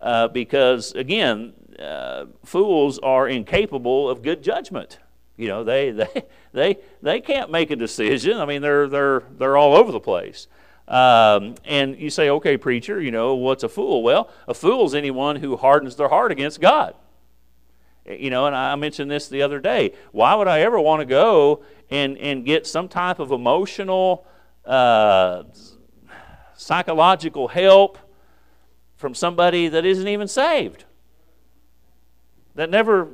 uh, 0.00 0.28
because 0.28 0.92
again, 0.92 1.52
uh, 1.78 2.26
fools 2.44 2.98
are 3.00 3.28
incapable 3.28 4.08
of 4.08 4.22
good 4.22 4.42
judgment. 4.42 4.98
You 5.38 5.48
know, 5.48 5.64
they 5.64 5.90
they 5.92 6.22
they 6.52 6.76
they 7.00 7.20
can't 7.20 7.50
make 7.50 7.70
a 7.70 7.76
decision. 7.76 8.36
I 8.36 8.44
mean, 8.44 8.60
they're 8.60 8.88
they're 8.88 9.22
they're 9.38 9.56
all 9.56 9.74
over 9.74 9.90
the 9.90 10.00
place. 10.00 10.48
Um, 10.86 11.54
and 11.66 11.98
you 11.98 12.08
say, 12.08 12.30
okay, 12.30 12.56
preacher, 12.56 13.00
you 13.00 13.10
know, 13.10 13.34
what's 13.34 13.62
a 13.62 13.68
fool? 13.68 14.02
Well, 14.02 14.30
a 14.46 14.54
fool 14.54 14.86
is 14.86 14.94
anyone 14.94 15.36
who 15.36 15.56
hardens 15.56 15.96
their 15.96 16.08
heart 16.08 16.32
against 16.32 16.60
God. 16.60 16.94
You 18.06 18.30
know, 18.30 18.46
and 18.46 18.56
I 18.56 18.74
mentioned 18.76 19.10
this 19.10 19.28
the 19.28 19.42
other 19.42 19.60
day. 19.60 19.92
Why 20.12 20.34
would 20.34 20.48
I 20.48 20.60
ever 20.60 20.80
want 20.80 21.00
to 21.00 21.04
go 21.04 21.62
and, 21.90 22.16
and 22.16 22.42
get 22.42 22.66
some 22.66 22.88
type 22.88 23.18
of 23.18 23.32
emotional, 23.32 24.26
uh, 24.64 25.42
psychological 26.56 27.48
help 27.48 27.98
from 28.96 29.14
somebody 29.14 29.68
that 29.68 29.84
isn't 29.84 30.08
even 30.08 30.26
saved? 30.26 30.84
That 32.54 32.70
never 32.70 33.08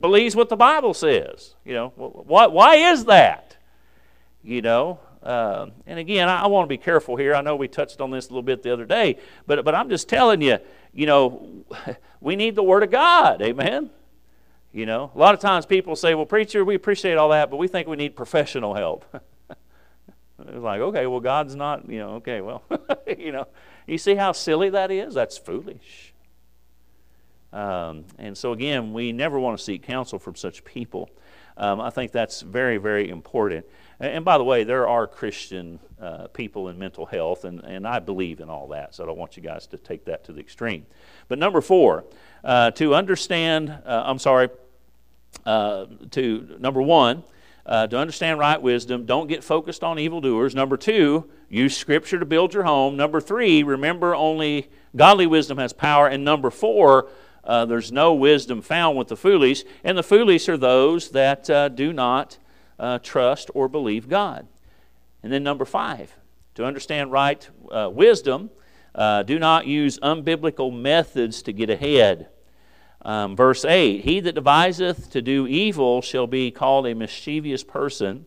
believes 0.00 0.36
what 0.36 0.48
the 0.48 0.56
Bible 0.56 0.94
says. 0.94 1.54
You 1.64 1.74
know, 1.74 1.88
why, 1.96 2.46
why 2.46 2.76
is 2.76 3.06
that? 3.06 3.56
You 4.42 4.62
know, 4.62 5.00
uh, 5.26 5.66
and 5.86 5.98
again, 5.98 6.28
I, 6.28 6.42
I 6.42 6.46
want 6.46 6.66
to 6.66 6.68
be 6.68 6.78
careful 6.78 7.16
here. 7.16 7.34
I 7.34 7.40
know 7.40 7.56
we 7.56 7.66
touched 7.66 8.00
on 8.00 8.12
this 8.12 8.26
a 8.26 8.28
little 8.28 8.42
bit 8.42 8.62
the 8.62 8.72
other 8.72 8.84
day, 8.84 9.18
but, 9.46 9.64
but 9.64 9.74
I'm 9.74 9.88
just 9.88 10.08
telling 10.08 10.40
you, 10.40 10.58
you 10.92 11.06
know, 11.06 11.64
we 12.20 12.36
need 12.36 12.54
the 12.54 12.62
Word 12.62 12.84
of 12.84 12.92
God. 12.92 13.42
Amen? 13.42 13.90
You 14.72 14.86
know, 14.86 15.10
a 15.12 15.18
lot 15.18 15.34
of 15.34 15.40
times 15.40 15.66
people 15.66 15.96
say, 15.96 16.14
well, 16.14 16.26
preacher, 16.26 16.64
we 16.64 16.76
appreciate 16.76 17.16
all 17.16 17.30
that, 17.30 17.50
but 17.50 17.56
we 17.56 17.66
think 17.66 17.88
we 17.88 17.96
need 17.96 18.14
professional 18.14 18.74
help. 18.74 19.04
it's 19.50 20.58
like, 20.58 20.80
okay, 20.80 21.06
well, 21.06 21.20
God's 21.20 21.56
not, 21.56 21.90
you 21.90 21.98
know, 21.98 22.10
okay, 22.16 22.40
well, 22.40 22.62
you 23.18 23.32
know, 23.32 23.48
you 23.86 23.98
see 23.98 24.14
how 24.14 24.30
silly 24.30 24.70
that 24.70 24.92
is? 24.92 25.14
That's 25.14 25.38
foolish. 25.38 26.12
Um, 27.52 28.04
and 28.18 28.36
so, 28.36 28.52
again, 28.52 28.92
we 28.92 29.12
never 29.12 29.38
want 29.38 29.58
to 29.58 29.64
seek 29.64 29.82
counsel 29.82 30.18
from 30.18 30.34
such 30.34 30.64
people. 30.64 31.10
Um, 31.56 31.80
I 31.80 31.90
think 31.90 32.12
that's 32.12 32.42
very, 32.42 32.76
very 32.76 33.08
important. 33.08 33.64
And 33.98 34.24
by 34.24 34.36
the 34.36 34.44
way, 34.44 34.64
there 34.64 34.86
are 34.86 35.06
Christian 35.06 35.80
uh, 36.00 36.26
people 36.28 36.68
in 36.68 36.78
mental 36.78 37.06
health, 37.06 37.44
and, 37.44 37.60
and 37.60 37.88
I 37.88 37.98
believe 37.98 38.40
in 38.40 38.50
all 38.50 38.68
that, 38.68 38.94
so 38.94 39.04
I 39.04 39.06
don't 39.06 39.16
want 39.16 39.38
you 39.38 39.42
guys 39.42 39.66
to 39.68 39.78
take 39.78 40.04
that 40.04 40.24
to 40.24 40.32
the 40.32 40.40
extreme. 40.40 40.84
But 41.28 41.38
number 41.38 41.62
four, 41.62 42.04
uh, 42.44 42.72
to 42.72 42.94
understand, 42.94 43.70
uh, 43.70 44.02
I'm 44.04 44.18
sorry, 44.18 44.50
uh, 45.46 45.86
to 46.10 46.56
number 46.58 46.82
one, 46.82 47.24
uh, 47.64 47.86
to 47.86 47.98
understand 47.98 48.38
right 48.38 48.60
wisdom, 48.60 49.06
don't 49.06 49.26
get 49.26 49.42
focused 49.42 49.82
on 49.82 49.98
evildoers. 49.98 50.54
Number 50.54 50.76
two, 50.76 51.30
use 51.48 51.76
Scripture 51.76 52.18
to 52.18 52.26
build 52.26 52.52
your 52.52 52.64
home. 52.64 52.96
Number 52.96 53.20
three, 53.20 53.62
remember 53.62 54.14
only 54.14 54.68
godly 54.94 55.26
wisdom 55.26 55.58
has 55.58 55.72
power. 55.72 56.06
And 56.06 56.24
number 56.24 56.50
four, 56.50 57.08
uh, 57.46 57.64
there's 57.64 57.92
no 57.92 58.12
wisdom 58.12 58.60
found 58.60 58.96
with 58.98 59.08
the 59.08 59.16
foolish, 59.16 59.64
and 59.84 59.96
the 59.96 60.02
foolish 60.02 60.48
are 60.48 60.56
those 60.56 61.10
that 61.10 61.44
do 61.76 61.92
not 61.92 62.38
uh, 62.78 62.98
trust 62.98 63.50
or 63.54 63.68
believe 63.68 64.08
God. 64.08 64.46
And 65.22 65.32
then 65.32 65.42
number 65.42 65.64
five, 65.64 66.14
to 66.54 66.64
understand 66.64 67.12
right 67.12 67.48
uh, 67.70 67.90
wisdom, 67.92 68.50
uh, 68.94 69.22
do 69.22 69.38
not 69.38 69.66
use 69.66 69.98
unbiblical 70.00 70.74
methods 70.74 71.42
to 71.42 71.52
get 71.52 71.68
ahead. 71.68 72.28
Um, 73.02 73.36
verse 73.36 73.64
8 73.64 74.02
He 74.02 74.20
that 74.20 74.34
deviseth 74.34 75.10
to 75.10 75.22
do 75.22 75.46
evil 75.46 76.02
shall 76.02 76.26
be 76.26 76.50
called 76.50 76.86
a 76.86 76.94
mischievous 76.94 77.62
person. 77.62 78.26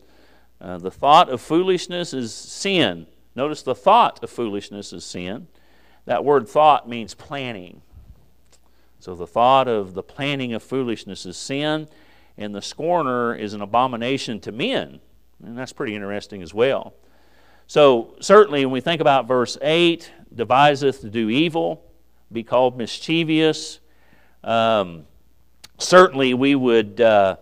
Uh, 0.61 0.77
the 0.77 0.91
thought 0.91 1.29
of 1.29 1.41
foolishness 1.41 2.13
is 2.13 2.33
sin. 2.33 3.07
Notice 3.35 3.61
the 3.61 3.75
thought 3.75 4.21
of 4.23 4.29
foolishness 4.29 4.93
is 4.93 5.05
sin. 5.05 5.47
That 6.05 6.25
word 6.25 6.47
thought 6.47 6.87
means 6.87 7.13
planning. 7.13 7.81
So 8.99 9.15
the 9.15 9.27
thought 9.27 9.67
of 9.67 9.93
the 9.93 10.03
planning 10.03 10.53
of 10.53 10.61
foolishness 10.61 11.25
is 11.25 11.37
sin 11.37 11.87
and 12.37 12.55
the 12.55 12.61
scorner 12.61 13.35
is 13.35 13.53
an 13.53 13.61
abomination 13.61 14.39
to 14.41 14.51
men. 14.51 14.99
And 15.43 15.57
that's 15.57 15.73
pretty 15.73 15.95
interesting 15.95 16.41
as 16.41 16.53
well. 16.53 16.93
So, 17.67 18.15
certainly, 18.19 18.65
when 18.65 18.73
we 18.73 18.81
think 18.81 18.99
about 18.99 19.27
verse 19.27 19.57
8, 19.61 20.11
deviseth 20.33 21.01
to 21.01 21.09
do 21.09 21.29
evil, 21.29 21.83
be 22.31 22.43
called 22.43 22.77
mischievous, 22.77 23.79
um, 24.43 25.05
certainly 25.77 26.33
we 26.33 26.55
would, 26.55 26.99
uh, 26.99 27.37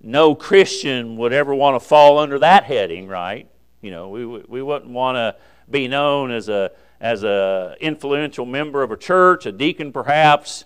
no 0.00 0.34
Christian 0.34 1.16
would 1.18 1.32
ever 1.32 1.54
want 1.54 1.80
to 1.80 1.86
fall 1.86 2.18
under 2.18 2.38
that 2.38 2.64
heading, 2.64 3.06
right? 3.06 3.50
You 3.82 3.90
know, 3.90 4.08
we, 4.08 4.24
we 4.24 4.62
wouldn't 4.62 4.90
want 4.90 5.16
to 5.16 5.36
be 5.70 5.88
known 5.88 6.30
as 6.30 6.48
a 6.48 6.72
as 7.00 7.24
a 7.24 7.76
influential 7.80 8.44
member 8.44 8.82
of 8.82 8.90
a 8.90 8.96
church, 8.96 9.46
a 9.46 9.52
deacon 9.52 9.90
perhaps, 9.90 10.64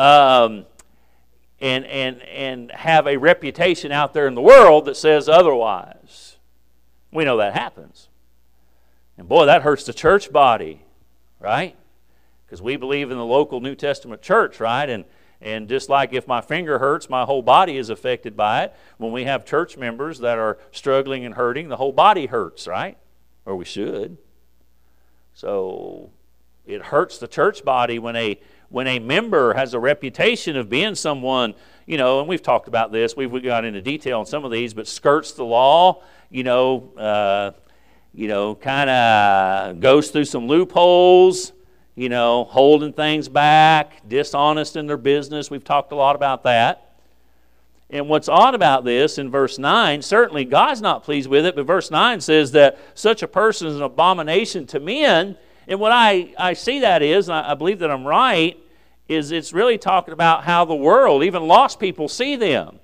um, 0.00 0.64
and, 1.60 1.84
and, 1.84 2.22
and 2.22 2.70
have 2.70 3.06
a 3.06 3.18
reputation 3.18 3.92
out 3.92 4.14
there 4.14 4.26
in 4.26 4.34
the 4.34 4.40
world 4.40 4.86
that 4.86 4.96
says 4.96 5.28
otherwise. 5.28 6.38
We 7.12 7.26
know 7.26 7.36
that 7.36 7.52
happens. 7.52 8.08
And 9.18 9.28
boy, 9.28 9.44
that 9.44 9.60
hurts 9.60 9.84
the 9.84 9.92
church 9.92 10.32
body, 10.32 10.80
right? 11.38 11.76
Because 12.46 12.62
we 12.62 12.76
believe 12.76 13.10
in 13.10 13.18
the 13.18 13.24
local 13.26 13.60
New 13.60 13.74
Testament 13.74 14.22
church, 14.22 14.58
right? 14.58 14.88
And, 14.88 15.04
and 15.42 15.68
just 15.68 15.90
like 15.90 16.14
if 16.14 16.26
my 16.26 16.40
finger 16.40 16.78
hurts, 16.78 17.10
my 17.10 17.24
whole 17.26 17.42
body 17.42 17.76
is 17.76 17.90
affected 17.90 18.34
by 18.34 18.62
it. 18.64 18.74
When 18.96 19.12
we 19.12 19.24
have 19.24 19.44
church 19.44 19.76
members 19.76 20.20
that 20.20 20.38
are 20.38 20.56
struggling 20.72 21.26
and 21.26 21.34
hurting, 21.34 21.68
the 21.68 21.76
whole 21.76 21.92
body 21.92 22.24
hurts, 22.24 22.66
right? 22.66 22.96
Or 23.44 23.54
we 23.54 23.66
should. 23.66 24.16
So 25.34 26.08
it 26.64 26.86
hurts 26.86 27.18
the 27.18 27.28
church 27.28 27.66
body 27.66 27.98
when 27.98 28.16
a 28.16 28.40
when 28.70 28.86
a 28.86 28.98
member 28.98 29.52
has 29.54 29.74
a 29.74 29.80
reputation 29.80 30.56
of 30.56 30.70
being 30.70 30.94
someone, 30.94 31.54
you 31.86 31.98
know, 31.98 32.20
and 32.20 32.28
we've 32.28 32.42
talked 32.42 32.68
about 32.68 32.92
this, 32.92 33.16
we've 33.16 33.42
got 33.42 33.64
into 33.64 33.82
detail 33.82 34.20
on 34.20 34.26
some 34.26 34.44
of 34.44 34.50
these, 34.50 34.72
but 34.72 34.86
skirts 34.86 35.32
the 35.32 35.44
law, 35.44 36.02
you 36.30 36.44
know, 36.44 36.92
uh, 36.96 37.50
you 38.14 38.28
know, 38.28 38.54
kind 38.54 38.88
of 38.88 39.80
goes 39.80 40.10
through 40.10 40.24
some 40.24 40.46
loopholes, 40.46 41.52
you 41.96 42.08
know, 42.08 42.44
holding 42.44 42.92
things 42.92 43.28
back, 43.28 44.08
dishonest 44.08 44.76
in 44.76 44.86
their 44.86 44.96
business. 44.96 45.50
We've 45.50 45.64
talked 45.64 45.92
a 45.92 45.96
lot 45.96 46.16
about 46.16 46.44
that. 46.44 46.86
And 47.90 48.08
what's 48.08 48.28
odd 48.28 48.54
about 48.54 48.84
this 48.84 49.18
in 49.18 49.30
verse 49.30 49.58
9, 49.58 50.02
certainly 50.02 50.44
God's 50.44 50.80
not 50.80 51.02
pleased 51.02 51.28
with 51.28 51.44
it, 51.44 51.56
but 51.56 51.66
verse 51.66 51.90
9 51.90 52.20
says 52.20 52.52
that 52.52 52.78
such 52.94 53.24
a 53.24 53.28
person 53.28 53.66
is 53.66 53.74
an 53.74 53.82
abomination 53.82 54.64
to 54.68 54.78
men 54.78 55.36
and 55.70 55.78
what 55.78 55.92
I, 55.92 56.34
I 56.36 56.54
see 56.54 56.80
that 56.80 57.00
is, 57.00 57.28
and 57.28 57.38
I, 57.38 57.54
believe 57.54 57.78
that 57.78 57.92
I'm 57.92 58.04
right, 58.04 58.58
is 59.08 59.30
it's 59.30 59.52
really 59.52 59.78
talking 59.78 60.12
about 60.12 60.42
how 60.42 60.64
the 60.64 60.74
world, 60.74 61.22
even 61.22 61.46
lost 61.46 61.78
people, 61.78 62.08
see 62.08 62.34
them. 62.34 62.80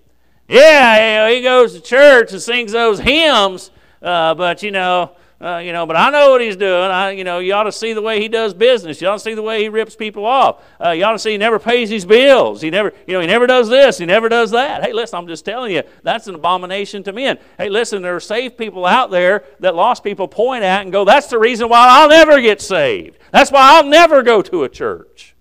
Yeah, 0.49 0.97
you 0.97 1.17
know, 1.17 1.37
he 1.37 1.43
goes 1.43 1.75
to 1.75 1.81
church 1.81 2.31
and 2.31 2.41
sings 2.41 2.71
those 2.71 3.01
hymns, 3.01 3.73
uh, 4.01 4.35
but 4.35 4.63
you 4.63 4.71
know, 4.71 5.17
uh, 5.47 5.59
you 5.59 5.73
know, 5.73 5.87
but 5.87 5.95
I 5.95 6.11
know 6.11 6.31
what 6.31 6.41
he's 6.41 6.57
doing. 6.57 6.91
I, 6.91 7.13
you 7.13 7.23
know, 7.23 7.39
you 7.39 7.55
ought 7.55 7.65
to 7.65 7.73
see 7.73 7.93
the 7.93 8.03
way 8.03 8.21
he 8.21 8.27
does 8.27 8.53
business. 8.53 9.01
You 9.01 9.07
ought 9.07 9.15
to 9.15 9.21
see 9.21 9.35
the 9.35 9.43
way 9.43 9.63
he 9.63 9.69
rips 9.69 9.95
people 9.95 10.27
off. 10.27 10.65
Uh, 10.85 10.91
you 10.91 11.05
ought 11.05 11.13
to 11.13 11.21
see 11.21 11.33
he 11.33 11.39
never 11.39 11.61
pays 11.61 11.89
his 11.89 12.05
bills. 12.05 12.61
He 12.61 12.71
never, 12.71 12.93
you 13.07 13.15
know, 13.15 13.21
he 13.21 13.29
never 13.29 13.47
does 13.47 13.69
this. 13.69 13.99
He 13.99 14.07
never 14.07 14.29
does 14.29 14.51
that. 14.51 14.83
Hey, 14.83 14.93
listen, 14.93 15.19
I'm 15.19 15.29
just 15.29 15.45
telling 15.45 15.73
you, 15.73 15.85
that's 16.03 16.27
an 16.27 16.35
abomination 16.35 17.05
to 17.05 17.13
men. 17.13 17.39
Hey, 17.59 17.69
listen, 17.69 18.03
there 18.03 18.17
are 18.17 18.21
saved 18.21 18.59
people 18.59 18.85
out 18.85 19.13
there 19.13 19.45
that 19.61 19.77
lost 19.77 20.03
people 20.03 20.27
point 20.27 20.65
at 20.65 20.83
and 20.83 20.91
go, 20.91 21.05
that's 21.05 21.29
the 21.29 21.39
reason 21.39 21.69
why 21.69 21.87
I'll 21.91 22.09
never 22.09 22.41
get 22.41 22.61
saved. 22.61 23.17
That's 23.31 23.53
why 23.53 23.61
I'll 23.77 23.87
never 23.87 24.25
go 24.25 24.43
to 24.43 24.65
a 24.65 24.69
church. 24.69 25.37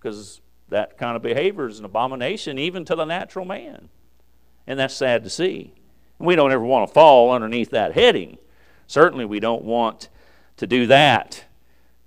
Because 0.00 0.40
that 0.70 0.98
kind 0.98 1.14
of 1.14 1.22
behavior 1.22 1.68
is 1.68 1.78
an 1.78 1.84
abomination 1.84 2.58
even 2.58 2.84
to 2.86 2.96
the 2.96 3.04
natural 3.04 3.44
man. 3.44 3.90
And 4.66 4.76
that's 4.76 4.94
sad 4.94 5.22
to 5.22 5.30
see. 5.30 5.72
We 6.18 6.34
don't 6.34 6.50
ever 6.50 6.64
want 6.64 6.88
to 6.88 6.92
fall 6.92 7.30
underneath 7.30 7.70
that 7.70 7.92
heading. 7.92 8.38
Certainly, 8.90 9.26
we 9.26 9.38
don't 9.38 9.62
want 9.62 10.08
to 10.56 10.66
do 10.66 10.88
that. 10.88 11.44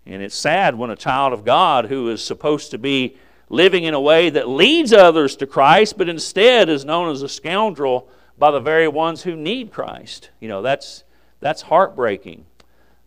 And 0.06 0.22
it's 0.22 0.36
sad 0.36 0.76
when 0.76 0.90
a 0.90 0.98
child 0.98 1.32
of 1.32 1.46
God 1.46 1.86
who 1.86 2.10
is 2.10 2.22
supposed 2.22 2.72
to 2.72 2.78
be 2.78 3.16
living 3.48 3.86
in 3.86 3.94
a 3.94 4.02
way 4.02 4.30
that 4.30 4.50
leads 4.50 4.92
others 4.92 5.38
to 5.38 5.48
Christ, 5.48 5.98
but 5.98 6.10
instead 6.10 6.68
is 6.68 6.84
known 6.84 7.10
as 7.10 7.22
a 7.22 7.30
scoundrel 7.30 8.10
by 8.38 8.52
the 8.52 8.60
very 8.60 8.90
ones 8.90 9.24
who 9.24 9.34
need 9.34 9.72
Christ. 9.72 10.30
You 10.42 10.50
know, 10.50 10.62
that's, 10.62 11.06
that's 11.40 11.62
heartbreaking. 11.62 12.44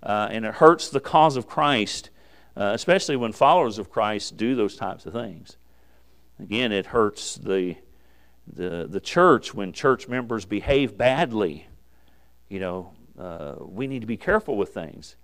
Uh, 0.03 0.29
and 0.31 0.47
it 0.47 0.55
hurts 0.55 0.89
the 0.89 0.99
cause 0.99 1.37
of 1.37 1.47
Christ, 1.47 2.09
uh, 2.57 2.71
especially 2.73 3.17
when 3.17 3.33
followers 3.33 3.77
of 3.77 3.91
Christ 3.91 4.39
do 4.39 4.55
those 4.55 4.77
types 4.77 5.05
of 5.05 5.13
things. 5.13 5.59
Again, 6.41 6.73
it 6.73 6.87
hurts 6.87 7.35
the, 7.35 7.77
the, 8.51 8.87
the 8.89 9.01
church 9.01 9.53
when 9.53 9.75
church 9.75 10.09
members 10.09 10.47
behave 10.47 10.97
badly. 10.97 11.67
You 12.49 12.61
know, 12.61 12.93
uh, 13.19 13.55
we 13.59 13.87
need 13.87 14.01
to 14.01 14.07
be 14.07 14.17
careful 14.17 14.57
with 14.57 14.75
things. 14.75 15.17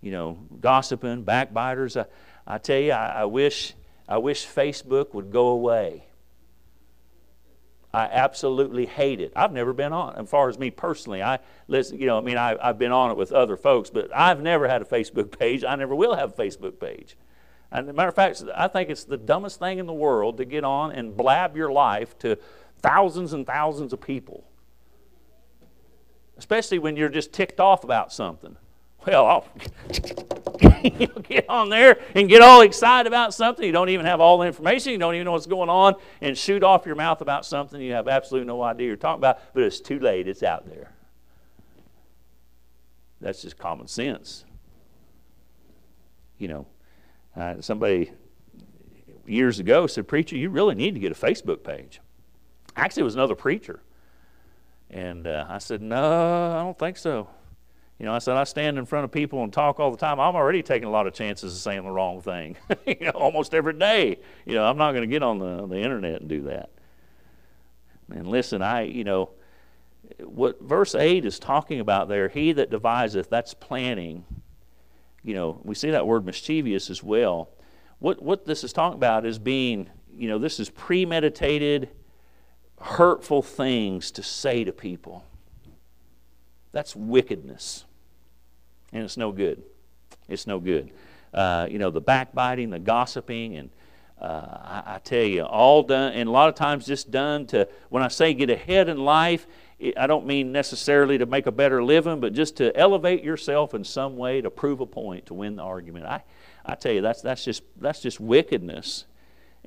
You 0.00 0.12
know, 0.12 0.38
gossiping, 0.60 1.24
backbiters. 1.24 1.96
I, 1.96 2.06
I 2.46 2.58
tell 2.58 2.78
you, 2.78 2.92
I, 2.92 3.22
I 3.22 3.24
wish 3.24 3.74
I 4.08 4.18
wish 4.18 4.46
Facebook 4.46 5.12
would 5.14 5.30
go 5.30 5.48
away. 5.48 6.04
I 7.92 8.04
absolutely 8.04 8.86
hate 8.86 9.20
it. 9.20 9.32
I've 9.34 9.52
never 9.52 9.72
been 9.72 9.92
on. 9.92 10.16
As 10.16 10.28
far 10.28 10.48
as 10.48 10.58
me 10.58 10.70
personally, 10.70 11.22
I 11.22 11.38
listen. 11.66 11.98
You 11.98 12.06
know, 12.06 12.18
I 12.18 12.20
mean, 12.20 12.36
I, 12.36 12.56
I've 12.60 12.78
been 12.78 12.92
on 12.92 13.10
it 13.10 13.16
with 13.16 13.32
other 13.32 13.56
folks, 13.56 13.90
but 13.90 14.14
I've 14.14 14.40
never 14.40 14.68
had 14.68 14.82
a 14.82 14.84
Facebook 14.84 15.36
page. 15.36 15.64
I 15.64 15.74
never 15.74 15.94
will 15.94 16.14
have 16.14 16.38
a 16.38 16.42
Facebook 16.42 16.78
page. 16.78 17.16
And 17.70 17.92
matter 17.94 18.08
of 18.08 18.14
fact, 18.14 18.42
I 18.54 18.68
think 18.68 18.88
it's 18.88 19.04
the 19.04 19.16
dumbest 19.16 19.58
thing 19.58 19.78
in 19.78 19.86
the 19.86 19.92
world 19.92 20.38
to 20.38 20.44
get 20.44 20.64
on 20.64 20.92
and 20.92 21.16
blab 21.16 21.56
your 21.56 21.70
life 21.70 22.18
to 22.20 22.38
thousands 22.80 23.32
and 23.32 23.46
thousands 23.46 23.92
of 23.92 24.00
people 24.00 24.44
especially 26.38 26.78
when 26.78 26.96
you're 26.96 27.08
just 27.08 27.32
ticked 27.32 27.60
off 27.60 27.84
about 27.84 28.12
something. 28.12 28.56
Well, 29.06 29.26
I'll 29.26 29.46
get 31.22 31.48
on 31.48 31.68
there 31.68 31.98
and 32.14 32.28
get 32.28 32.42
all 32.42 32.62
excited 32.62 33.06
about 33.06 33.34
something. 33.34 33.64
You 33.64 33.72
don't 33.72 33.88
even 33.88 34.06
have 34.06 34.20
all 34.20 34.38
the 34.38 34.46
information. 34.46 34.92
You 34.92 34.98
don't 34.98 35.14
even 35.14 35.24
know 35.24 35.32
what's 35.32 35.46
going 35.46 35.68
on, 35.68 35.94
and 36.20 36.36
shoot 36.36 36.62
off 36.62 36.86
your 36.86 36.94
mouth 36.94 37.20
about 37.20 37.44
something 37.44 37.80
you 37.80 37.92
have 37.92 38.08
absolutely 38.08 38.46
no 38.46 38.62
idea 38.62 38.86
you're 38.88 38.96
talking 38.96 39.20
about. 39.20 39.54
But 39.54 39.62
it's 39.64 39.80
too 39.80 39.98
late. 39.98 40.26
It's 40.26 40.42
out 40.42 40.68
there. 40.68 40.90
That's 43.20 43.42
just 43.42 43.58
common 43.58 43.88
sense. 43.88 44.44
You 46.38 46.48
know, 46.48 46.66
uh, 47.36 47.60
somebody 47.60 48.12
years 49.26 49.58
ago 49.58 49.86
said, 49.86 50.06
"Preacher, 50.06 50.36
you 50.36 50.50
really 50.50 50.74
need 50.74 50.94
to 50.94 51.00
get 51.00 51.12
a 51.12 51.16
Facebook 51.16 51.64
page." 51.64 52.00
Actually, 52.76 53.02
it 53.02 53.04
was 53.04 53.14
another 53.14 53.34
preacher 53.34 53.80
and 54.90 55.26
uh, 55.26 55.46
I 55.48 55.58
said, 55.58 55.82
No, 55.82 56.52
I 56.52 56.62
don't 56.62 56.78
think 56.78 56.96
so. 56.96 57.28
You 57.98 58.06
know, 58.06 58.14
I 58.14 58.18
said, 58.18 58.36
I 58.36 58.44
stand 58.44 58.78
in 58.78 58.86
front 58.86 59.04
of 59.04 59.10
people 59.10 59.42
and 59.42 59.52
talk 59.52 59.80
all 59.80 59.90
the 59.90 59.96
time. 59.96 60.20
I'm 60.20 60.36
already 60.36 60.62
taking 60.62 60.86
a 60.86 60.90
lot 60.90 61.08
of 61.08 61.14
chances 61.14 61.52
of 61.52 61.58
saying 61.58 61.82
the 61.82 61.90
wrong 61.90 62.20
thing, 62.20 62.56
you 62.86 62.96
know, 63.00 63.10
almost 63.10 63.54
every 63.54 63.72
day. 63.72 64.20
You 64.46 64.54
know, 64.54 64.64
I'm 64.64 64.78
not 64.78 64.92
going 64.92 65.02
to 65.02 65.08
get 65.08 65.24
on 65.24 65.40
the, 65.40 65.66
the 65.66 65.80
internet 65.80 66.20
and 66.20 66.28
do 66.28 66.42
that. 66.42 66.70
And 68.10 68.28
listen, 68.28 68.62
I, 68.62 68.82
you 68.82 69.02
know, 69.02 69.30
what 70.20 70.62
verse 70.62 70.94
8 70.94 71.24
is 71.24 71.40
talking 71.40 71.80
about 71.80 72.08
there, 72.08 72.28
he 72.28 72.52
that 72.52 72.70
deviseth, 72.70 73.28
that's 73.28 73.52
planning. 73.52 74.24
You 75.24 75.34
know, 75.34 75.60
we 75.64 75.74
see 75.74 75.90
that 75.90 76.06
word 76.06 76.24
mischievous 76.24 76.90
as 76.90 77.02
well. 77.02 77.50
What, 77.98 78.22
what 78.22 78.46
this 78.46 78.62
is 78.62 78.72
talking 78.72 78.96
about 78.96 79.26
is 79.26 79.40
being, 79.40 79.90
you 80.16 80.28
know, 80.28 80.38
this 80.38 80.60
is 80.60 80.70
premeditated 80.70 81.90
hurtful 82.80 83.42
things 83.42 84.10
to 84.12 84.22
say 84.22 84.64
to 84.64 84.72
people. 84.72 85.24
That's 86.72 86.94
wickedness. 86.94 87.84
And 88.92 89.04
it's 89.04 89.16
no 89.16 89.32
good. 89.32 89.62
It's 90.28 90.46
no 90.46 90.60
good. 90.60 90.90
Uh, 91.32 91.66
you 91.70 91.78
know, 91.78 91.90
the 91.90 92.00
backbiting, 92.00 92.70
the 92.70 92.78
gossiping, 92.78 93.56
and 93.56 93.70
uh, 94.20 94.82
I, 94.84 94.94
I, 94.94 94.98
tell 94.98 95.24
you, 95.24 95.42
all 95.42 95.82
done, 95.82 96.12
and 96.14 96.28
a 96.28 96.32
lot 96.32 96.48
of 96.48 96.54
times 96.54 96.86
just 96.86 97.10
done 97.10 97.46
to, 97.48 97.68
when 97.88 98.02
I 98.02 98.08
say 98.08 98.34
get 98.34 98.50
ahead 98.50 98.88
in 98.88 98.96
life, 99.04 99.46
it, 99.78 99.96
I 99.96 100.06
don't 100.06 100.26
mean 100.26 100.50
necessarily 100.50 101.18
to 101.18 101.26
make 101.26 101.46
a 101.46 101.52
better 101.52 101.84
living, 101.84 102.18
but 102.18 102.32
just 102.32 102.56
to 102.56 102.76
elevate 102.76 103.22
yourself 103.22 103.74
in 103.74 103.84
some 103.84 104.16
way 104.16 104.40
to 104.40 104.50
prove 104.50 104.80
a 104.80 104.86
point, 104.86 105.26
to 105.26 105.34
win 105.34 105.56
the 105.56 105.62
argument. 105.62 106.06
I, 106.06 106.24
I 106.66 106.74
tell 106.74 106.92
you, 106.92 107.00
that's, 107.00 107.22
that's, 107.22 107.44
just, 107.44 107.62
that's 107.80 108.00
just 108.00 108.18
wickedness. 108.18 109.04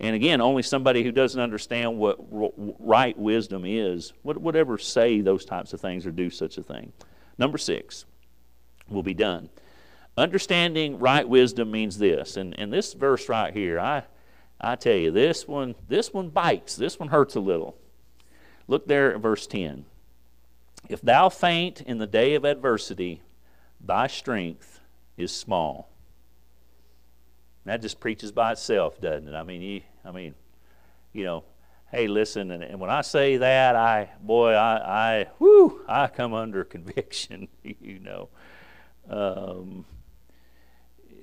And 0.02 0.16
again, 0.16 0.42
only 0.42 0.64
somebody 0.64 1.04
who 1.04 1.12
doesn't 1.12 1.40
understand 1.40 2.00
what 2.00 2.18
right 2.80 3.18
wisdom 3.18 3.64
is 3.66 4.14
would, 4.24 4.56
ever 4.56 4.80
say 4.80 5.22
those 5.22 5.46
types 5.46 5.74
of 5.74 5.80
things 5.80 6.08
or 6.08 6.12
do 6.12 6.32
such 6.32 6.58
a 6.58 6.64
thing. 6.64 6.92
Number 7.38 7.60
six, 7.60 8.06
will 8.90 9.04
be 9.04 9.14
done. 9.14 9.50
Understanding 10.18 10.98
right 10.98 11.30
wisdom 11.30 11.70
means 11.70 12.00
this, 12.00 12.36
and, 12.36 12.58
and 12.60 12.74
this 12.74 12.94
verse 12.94 13.30
right 13.30 13.54
here, 13.54 13.80
I, 13.80 14.04
I 14.60 14.76
tell 14.76 14.96
you, 14.96 15.12
this 15.12 15.48
one, 15.48 15.76
this 15.88 16.12
one 16.12 16.30
bites. 16.30 16.76
This 16.76 17.00
one 17.00 17.10
hurts 17.10 17.36
a 17.36 17.40
little. 17.40 17.78
Look 18.68 18.88
there 18.88 19.14
at 19.14 19.22
verse 19.22 19.46
10. 19.46 19.86
If 20.90 21.02
thou 21.02 21.30
faint 21.30 21.82
in 21.82 22.00
the 22.00 22.08
day 22.08 22.34
of 22.34 22.44
adversity, 22.44 23.22
thy 23.80 24.08
strength 24.08 24.80
is 25.16 25.32
small. 25.32 25.90
That 27.66 27.84
just 27.84 28.00
preaches 28.00 28.32
by 28.32 28.54
itself, 28.54 29.00
doesn't 29.00 29.28
it? 29.28 29.36
I 29.36 29.44
mean, 29.44 29.62
you, 29.62 29.82
I 30.04 30.12
mean, 30.12 30.36
you 31.14 31.24
know, 31.24 31.44
hey, 31.92 32.08
listen, 32.08 32.52
and, 32.52 32.64
and 32.64 32.80
when 32.80 32.90
I 32.90 33.02
say 33.02 33.38
that, 33.38 33.76
I, 33.76 34.10
boy, 34.22 34.54
I, 34.54 34.76
I, 35.20 35.28
whoo, 35.40 35.82
I 35.88 36.08
come 36.08 36.34
under 36.34 36.64
conviction, 36.66 37.48
you 37.64 38.00
know, 38.00 38.30
um, 39.10 39.86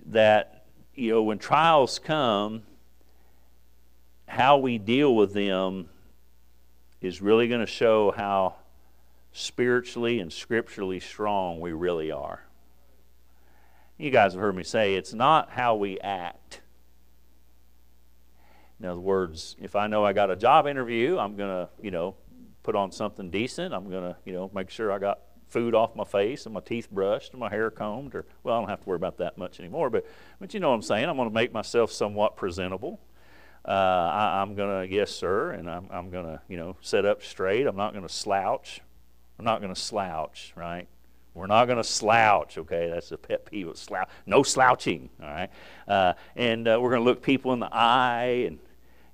that, 0.06 0.66
you 0.94 1.12
know, 1.12 1.22
when 1.22 1.38
trials 1.38 1.98
come, 1.98 2.62
how 4.26 4.58
we 4.58 4.78
deal 4.78 5.16
with 5.16 5.32
them 5.32 5.88
is 7.00 7.22
really 7.22 7.48
going 7.48 7.60
to 7.60 7.66
show 7.66 8.12
how 8.16 8.56
spiritually 9.32 10.20
and 10.20 10.32
scripturally 10.32 11.00
strong 11.00 11.60
we 11.60 11.72
really 11.72 12.10
are. 12.10 12.42
You 13.96 14.10
guys 14.10 14.32
have 14.32 14.40
heard 14.40 14.54
me 14.54 14.64
say 14.64 14.94
it's 14.94 15.14
not 15.14 15.50
how 15.50 15.76
we 15.76 15.98
act. 16.00 16.60
In 18.80 18.86
other 18.86 19.00
words, 19.00 19.56
if 19.60 19.74
I 19.74 19.86
know 19.86 20.04
I 20.04 20.12
got 20.12 20.30
a 20.30 20.36
job 20.36 20.66
interview, 20.66 21.18
I'm 21.18 21.36
going 21.36 21.50
to, 21.50 21.68
you 21.82 21.90
know, 21.90 22.14
put 22.62 22.76
on 22.76 22.92
something 22.92 23.30
decent. 23.30 23.74
I'm 23.74 23.90
going 23.90 24.04
to, 24.04 24.16
you 24.24 24.32
know, 24.32 24.50
make 24.54 24.70
sure 24.70 24.92
I 24.92 24.98
got 24.98 25.20
food 25.48 25.74
off 25.74 25.96
my 25.96 26.04
face 26.04 26.44
and 26.44 26.54
my 26.54 26.60
teeth 26.60 26.90
brushed 26.90 27.32
and 27.32 27.40
my 27.40 27.48
hair 27.48 27.70
combed 27.70 28.14
or 28.14 28.26
well 28.42 28.56
I 28.56 28.60
don't 28.60 28.68
have 28.68 28.82
to 28.82 28.86
worry 28.86 28.96
about 28.96 29.16
that 29.16 29.38
much 29.38 29.58
anymore 29.60 29.88
but 29.88 30.04
but 30.38 30.52
you 30.52 30.60
know 30.60 30.68
what 30.68 30.74
I'm 30.74 30.82
saying 30.82 31.08
I'm 31.08 31.16
going 31.16 31.26
to 31.26 31.34
make 31.34 31.54
myself 31.54 31.90
somewhat 31.90 32.36
presentable 32.36 33.00
uh, 33.66 33.70
I, 33.70 34.42
am 34.42 34.54
going 34.54 34.86
to 34.86 34.94
yes 34.94 35.10
sir 35.10 35.52
and 35.52 35.70
I'm, 35.70 35.88
I'm 35.90 36.10
going 36.10 36.26
to 36.26 36.42
you 36.48 36.58
know 36.58 36.76
set 36.82 37.06
up 37.06 37.22
straight 37.22 37.66
I'm 37.66 37.76
not 37.76 37.94
going 37.94 38.06
to 38.06 38.12
slouch 38.12 38.82
I'm 39.38 39.46
not 39.46 39.62
going 39.62 39.74
to 39.74 39.80
slouch 39.80 40.52
right 40.54 40.86
we're 41.38 41.46
not 41.46 41.66
going 41.66 41.78
to 41.78 41.84
slouch, 41.84 42.58
okay? 42.58 42.90
That's 42.92 43.12
a 43.12 43.16
pet 43.16 43.46
peeve 43.46 43.68
of 43.68 43.78
slouch. 43.78 44.08
No 44.26 44.42
slouching, 44.42 45.08
all 45.22 45.28
right? 45.28 45.50
Uh, 45.86 46.14
and 46.34 46.66
uh, 46.66 46.78
we're 46.80 46.90
going 46.90 47.00
to 47.00 47.04
look 47.04 47.22
people 47.22 47.52
in 47.52 47.60
the 47.60 47.72
eye, 47.72 48.44
and, 48.48 48.58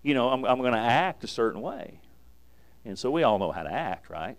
you 0.05 0.15
know, 0.15 0.29
I'm, 0.29 0.45
I'm 0.45 0.59
going 0.59 0.75
to 0.75 0.79
act 0.79 1.25
a 1.25 1.27
certain 1.27 1.61
way. 1.61 1.99
And 2.85 2.97
so 2.97 3.11
we 3.11 3.23
all 3.25 3.39
know 3.39 3.51
how 3.51 3.63
to 3.65 3.73
act, 3.73 4.11
right? 4.11 4.37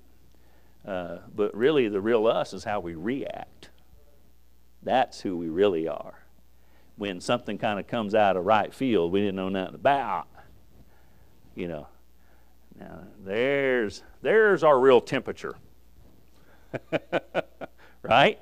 Uh, 0.88 1.18
but 1.36 1.54
really, 1.58 1.90
the 1.90 2.00
real 2.00 2.28
us 2.28 2.54
is 2.54 2.64
how 2.64 2.80
we 2.80 2.94
react. 2.94 3.70
That's 4.84 5.22
who 5.22 5.36
we 5.36 5.50
really 5.50 5.88
are. 5.88 6.24
When 6.96 7.20
something 7.20 7.58
kind 7.58 7.80
of 7.80 7.88
comes 7.88 8.14
out 8.16 8.38
of 8.38 8.46
right 8.46 8.74
field 8.74 9.12
we 9.12 9.20
didn't 9.20 9.36
know 9.36 9.50
nothing 9.50 9.76
about, 9.76 10.28
you 11.56 11.68
know. 11.68 11.88
Now, 12.80 13.00
there's, 13.24 14.04
there's 14.22 14.64
our 14.64 14.80
real 14.80 15.02
temperature. 15.02 15.56
right? 18.04 18.38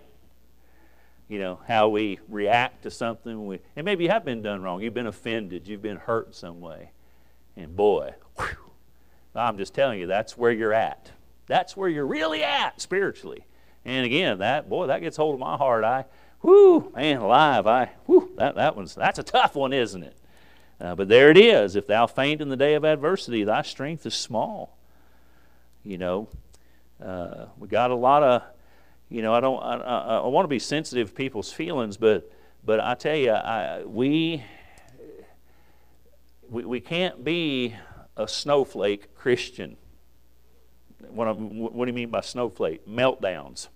You 1.30 1.40
know, 1.40 1.60
how 1.68 1.88
we 1.90 2.20
react 2.28 2.84
to 2.84 2.92
something. 2.92 3.48
We, 3.48 3.60
and 3.76 3.86
maybe 3.86 4.04
you 4.04 4.10
have 4.10 4.26
been 4.26 4.42
done 4.42 4.62
wrong. 4.62 4.82
You've 4.82 4.94
been 4.94 5.08
offended. 5.08 5.68
You've 5.68 5.82
been 5.82 5.98
hurt 5.98 6.28
in 6.28 6.34
some 6.34 6.60
way. 6.60 6.92
And 7.56 7.76
boy, 7.76 8.14
whew, 8.38 8.72
I'm 9.36 9.58
just 9.58 9.74
telling 9.74 10.00
you, 10.00 10.08
that's 10.08 10.38
where 10.38 10.52
you're 10.52 10.74
at. 10.74 11.12
That's 11.48 11.76
where 11.76 11.90
you're 11.90 12.06
really 12.06 12.44
at 12.44 12.82
spiritually. 12.82 13.46
And 13.86 14.06
again, 14.06 14.40
that 14.40 14.70
boy, 14.70 14.88
that 14.88 15.02
gets 15.02 15.18
hold 15.18 15.36
of 15.36 15.40
my 15.40 15.58
heart. 15.58 15.84
I, 15.84 16.06
whoo, 16.42 16.92
man, 16.96 17.18
alive. 17.18 17.68
I, 17.68 17.92
whoo, 18.08 18.32
that 18.38 18.56
that 18.56 18.76
one's 18.76 18.96
that's 18.96 19.20
a 19.20 19.24
tough 19.24 19.56
one, 19.56 19.74
isn't 19.74 20.04
it? 20.04 20.18
Uh, 20.80 20.96
but 20.96 21.08
there 21.08 21.30
it 21.30 21.38
is. 21.38 21.76
If 21.76 21.88
thou 21.88 22.08
faint 22.08 22.42
in 22.42 22.50
the 22.50 22.58
day 22.58 22.74
of 22.74 22.84
adversity, 22.84 23.44
thy 23.44 23.62
strength 23.62 24.06
is 24.06 24.16
small. 24.16 24.78
You 25.84 25.98
know, 25.98 26.30
uh, 27.04 27.46
we 27.58 27.68
got 27.68 27.92
a 27.92 27.96
lot 27.96 28.24
of, 28.24 28.44
you 29.10 29.22
know, 29.22 29.34
I 29.34 29.40
don't, 29.42 29.62
I, 29.62 29.76
I, 29.76 30.18
I 30.18 30.28
want 30.28 30.46
to 30.46 30.50
be 30.50 30.60
sensitive 30.60 31.10
to 31.10 31.14
people's 31.14 31.52
feelings, 31.52 31.98
but, 31.98 32.32
but 32.66 32.80
I 32.80 32.96
tell 32.96 33.16
you, 33.16 33.32
I, 33.32 33.84
we, 33.84 34.44
we, 36.50 36.66
we 36.66 36.80
can't 36.80 37.24
be 37.24 37.76
a 38.18 38.28
snowflake 38.28 39.16
Christian. 39.16 39.78
What, 41.10 41.38
what 41.38 41.86
do 41.86 41.92
you 41.92 41.96
mean 41.96 42.10
by 42.10 42.22
snowflake? 42.22 42.88
Meltdowns. 42.88 43.68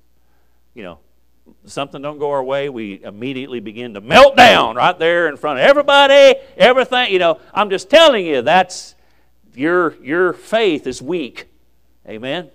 You 0.73 0.84
know, 0.84 0.99
something 1.65 2.01
don't 2.01 2.19
go 2.19 2.32
our 2.32 2.43
way, 2.43 2.69
we 2.69 3.03
immediately 3.03 3.60
begin 3.60 3.93
to 3.95 4.01
melt 4.01 4.36
down 4.38 4.75
right 4.75 4.97
there 4.97 5.27
in 5.27 5.38
front 5.38 5.60
of 5.60 5.65
everybody, 5.65 6.36
everything. 6.58 7.12
You 7.12 7.19
know, 7.19 7.39
I'm 7.53 7.69
just 7.69 7.89
telling 7.89 8.25
you, 8.25 8.41
that's 8.41 8.95
your 9.56 9.95
your 10.03 10.34
faith 10.34 10.88
is 10.88 11.01
weak. 11.01 11.47
Amen. 12.08 12.49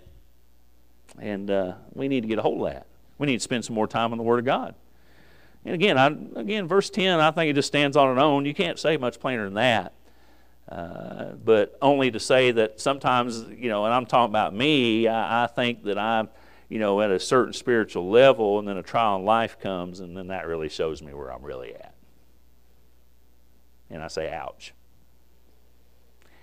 And 1.18 1.50
uh, 1.50 1.74
we 1.92 2.08
need 2.08 2.22
to 2.22 2.28
get 2.28 2.38
a 2.38 2.42
hold 2.42 2.66
of 2.66 2.72
that. 2.72 2.86
We 3.18 3.26
need 3.26 3.36
to 3.36 3.40
spend 3.40 3.64
some 3.64 3.74
more 3.74 3.86
time 3.86 4.12
on 4.12 4.18
the 4.18 4.24
Word 4.24 4.38
of 4.38 4.44
God. 4.44 4.74
And 5.64 5.74
again, 5.74 5.98
I, 5.98 6.06
again, 6.40 6.66
verse 6.66 6.90
10, 6.90 7.20
I 7.20 7.30
think 7.30 7.50
it 7.50 7.52
just 7.54 7.68
stands 7.68 7.96
on 7.96 8.16
its 8.16 8.20
own. 8.20 8.46
You 8.46 8.54
can't 8.54 8.78
say 8.78 8.96
much 8.96 9.20
plainer 9.20 9.44
than 9.44 9.54
that. 9.54 9.92
Uh, 10.68 11.32
but 11.44 11.76
only 11.82 12.10
to 12.10 12.20
say 12.20 12.50
that 12.52 12.80
sometimes, 12.80 13.44
you 13.50 13.68
know, 13.68 13.84
and 13.84 13.92
I'm 13.92 14.06
talking 14.06 14.30
about 14.30 14.54
me, 14.54 15.06
I, 15.08 15.44
I 15.44 15.46
think 15.46 15.84
that 15.84 15.98
I'm 15.98 16.28
you 16.72 16.78
know, 16.78 17.02
at 17.02 17.10
a 17.10 17.20
certain 17.20 17.52
spiritual 17.52 18.08
level, 18.08 18.58
and 18.58 18.66
then 18.66 18.78
a 18.78 18.82
trial 18.82 19.16
in 19.16 19.26
life 19.26 19.60
comes, 19.60 20.00
and 20.00 20.16
then 20.16 20.28
that 20.28 20.46
really 20.46 20.70
shows 20.70 21.02
me 21.02 21.12
where 21.12 21.30
I'm 21.30 21.42
really 21.42 21.74
at. 21.74 21.92
And 23.90 24.02
I 24.02 24.08
say, 24.08 24.32
ouch. 24.32 24.72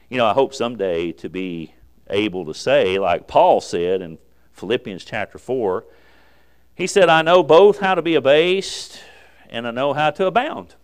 You 0.07 0.17
know, 0.17 0.27
I 0.27 0.33
hope 0.33 0.53
someday 0.53 1.13
to 1.13 1.29
be 1.29 1.73
able 2.11 2.45
to 2.45 2.53
say, 2.53 2.99
like 2.99 3.27
Paul 3.27 3.59
said 3.59 4.03
in 4.03 4.19
Philippians 4.53 5.03
chapter 5.03 5.39
4, 5.39 5.83
he 6.75 6.85
said, 6.85 7.09
I 7.09 7.23
know 7.23 7.41
both 7.41 7.79
how 7.79 7.95
to 7.95 8.03
be 8.03 8.13
abased 8.13 9.01
and 9.49 9.67
I 9.67 9.71
know 9.71 9.93
how 9.93 10.11
to 10.11 10.27
abound. 10.27 10.75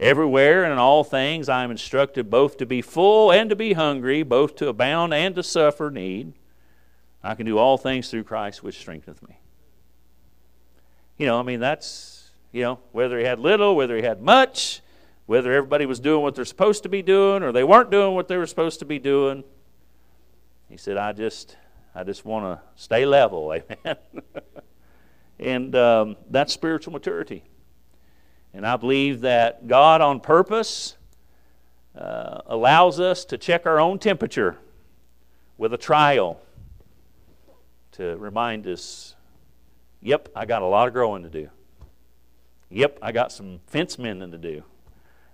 Everywhere 0.00 0.62
and 0.62 0.72
in 0.72 0.78
all 0.78 1.02
things 1.02 1.48
I 1.48 1.64
am 1.64 1.70
instructed 1.70 2.30
both 2.30 2.56
to 2.58 2.66
be 2.66 2.82
full 2.82 3.32
and 3.32 3.50
to 3.50 3.56
be 3.56 3.72
hungry, 3.72 4.22
both 4.22 4.54
to 4.56 4.68
abound 4.68 5.12
and 5.12 5.34
to 5.34 5.42
suffer 5.42 5.90
need. 5.90 6.34
I 7.22 7.34
can 7.34 7.46
do 7.46 7.58
all 7.58 7.76
things 7.76 8.10
through 8.10 8.24
Christ 8.24 8.62
which 8.62 8.78
strengtheneth 8.78 9.26
me. 9.28 9.40
You 11.16 11.26
know, 11.26 11.40
I 11.40 11.42
mean, 11.42 11.58
that's, 11.58 12.30
you 12.52 12.62
know, 12.62 12.78
whether 12.92 13.18
he 13.18 13.24
had 13.24 13.40
little, 13.40 13.74
whether 13.74 13.96
he 13.96 14.02
had 14.02 14.22
much, 14.22 14.82
whether 15.26 15.52
everybody 15.52 15.84
was 15.84 15.98
doing 15.98 16.22
what 16.22 16.36
they're 16.36 16.44
supposed 16.44 16.84
to 16.84 16.88
be 16.88 17.02
doing 17.02 17.42
or 17.42 17.50
they 17.50 17.64
weren't 17.64 17.90
doing 17.90 18.14
what 18.14 18.28
they 18.28 18.36
were 18.36 18.46
supposed 18.46 18.78
to 18.78 18.84
be 18.84 19.00
doing. 19.00 19.42
He 20.68 20.76
said, 20.76 20.96
I 20.96 21.12
just, 21.12 21.56
I 21.92 22.04
just 22.04 22.24
want 22.24 22.44
to 22.44 22.62
stay 22.80 23.04
level, 23.04 23.52
amen. 23.86 23.96
and 25.40 25.74
um, 25.74 26.16
that's 26.30 26.52
spiritual 26.52 26.92
maturity. 26.92 27.42
And 28.58 28.66
I 28.66 28.76
believe 28.76 29.20
that 29.20 29.68
God, 29.68 30.00
on 30.00 30.18
purpose, 30.18 30.96
uh, 31.96 32.40
allows 32.46 32.98
us 32.98 33.24
to 33.26 33.38
check 33.38 33.66
our 33.66 33.78
own 33.78 34.00
temperature 34.00 34.58
with 35.56 35.72
a 35.72 35.76
trial 35.76 36.40
to 37.92 38.16
remind 38.16 38.66
us 38.66 39.14
yep, 40.00 40.28
I 40.34 40.44
got 40.44 40.62
a 40.62 40.66
lot 40.66 40.88
of 40.88 40.92
growing 40.92 41.22
to 41.22 41.28
do. 41.28 41.50
Yep, 42.70 42.98
I 43.00 43.12
got 43.12 43.30
some 43.30 43.60
fence 43.68 43.96
mending 43.96 44.32
to 44.32 44.38
do. 44.38 44.64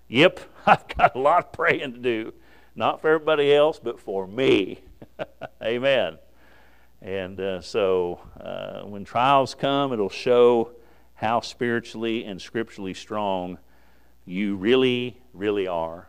Yep, 0.08 0.40
I've 0.66 0.86
got 0.88 1.16
a 1.16 1.18
lot 1.18 1.46
of 1.46 1.52
praying 1.52 1.94
to 1.94 1.98
do. 2.00 2.34
Not 2.76 3.00
for 3.00 3.08
everybody 3.08 3.54
else, 3.54 3.80
but 3.82 3.98
for 3.98 4.26
me. 4.26 4.80
Amen. 5.62 6.18
And 7.00 7.40
uh, 7.40 7.62
so 7.62 8.20
uh, 8.38 8.82
when 8.82 9.06
trials 9.06 9.54
come, 9.54 9.94
it'll 9.94 10.10
show 10.10 10.72
how 11.24 11.40
spiritually 11.40 12.22
and 12.26 12.38
scripturally 12.38 12.92
strong 12.92 13.56
you 14.26 14.56
really, 14.56 15.18
really 15.32 15.66
are. 15.66 16.06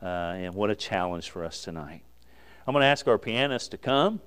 Uh, 0.00 0.06
and 0.06 0.54
what 0.54 0.70
a 0.70 0.76
challenge 0.76 1.28
for 1.28 1.44
us 1.44 1.64
tonight. 1.64 2.02
I'm 2.64 2.72
going 2.72 2.82
to 2.82 2.86
ask 2.86 3.08
our 3.08 3.18
pianist 3.18 3.72
to 3.72 3.78
come. 3.78 4.20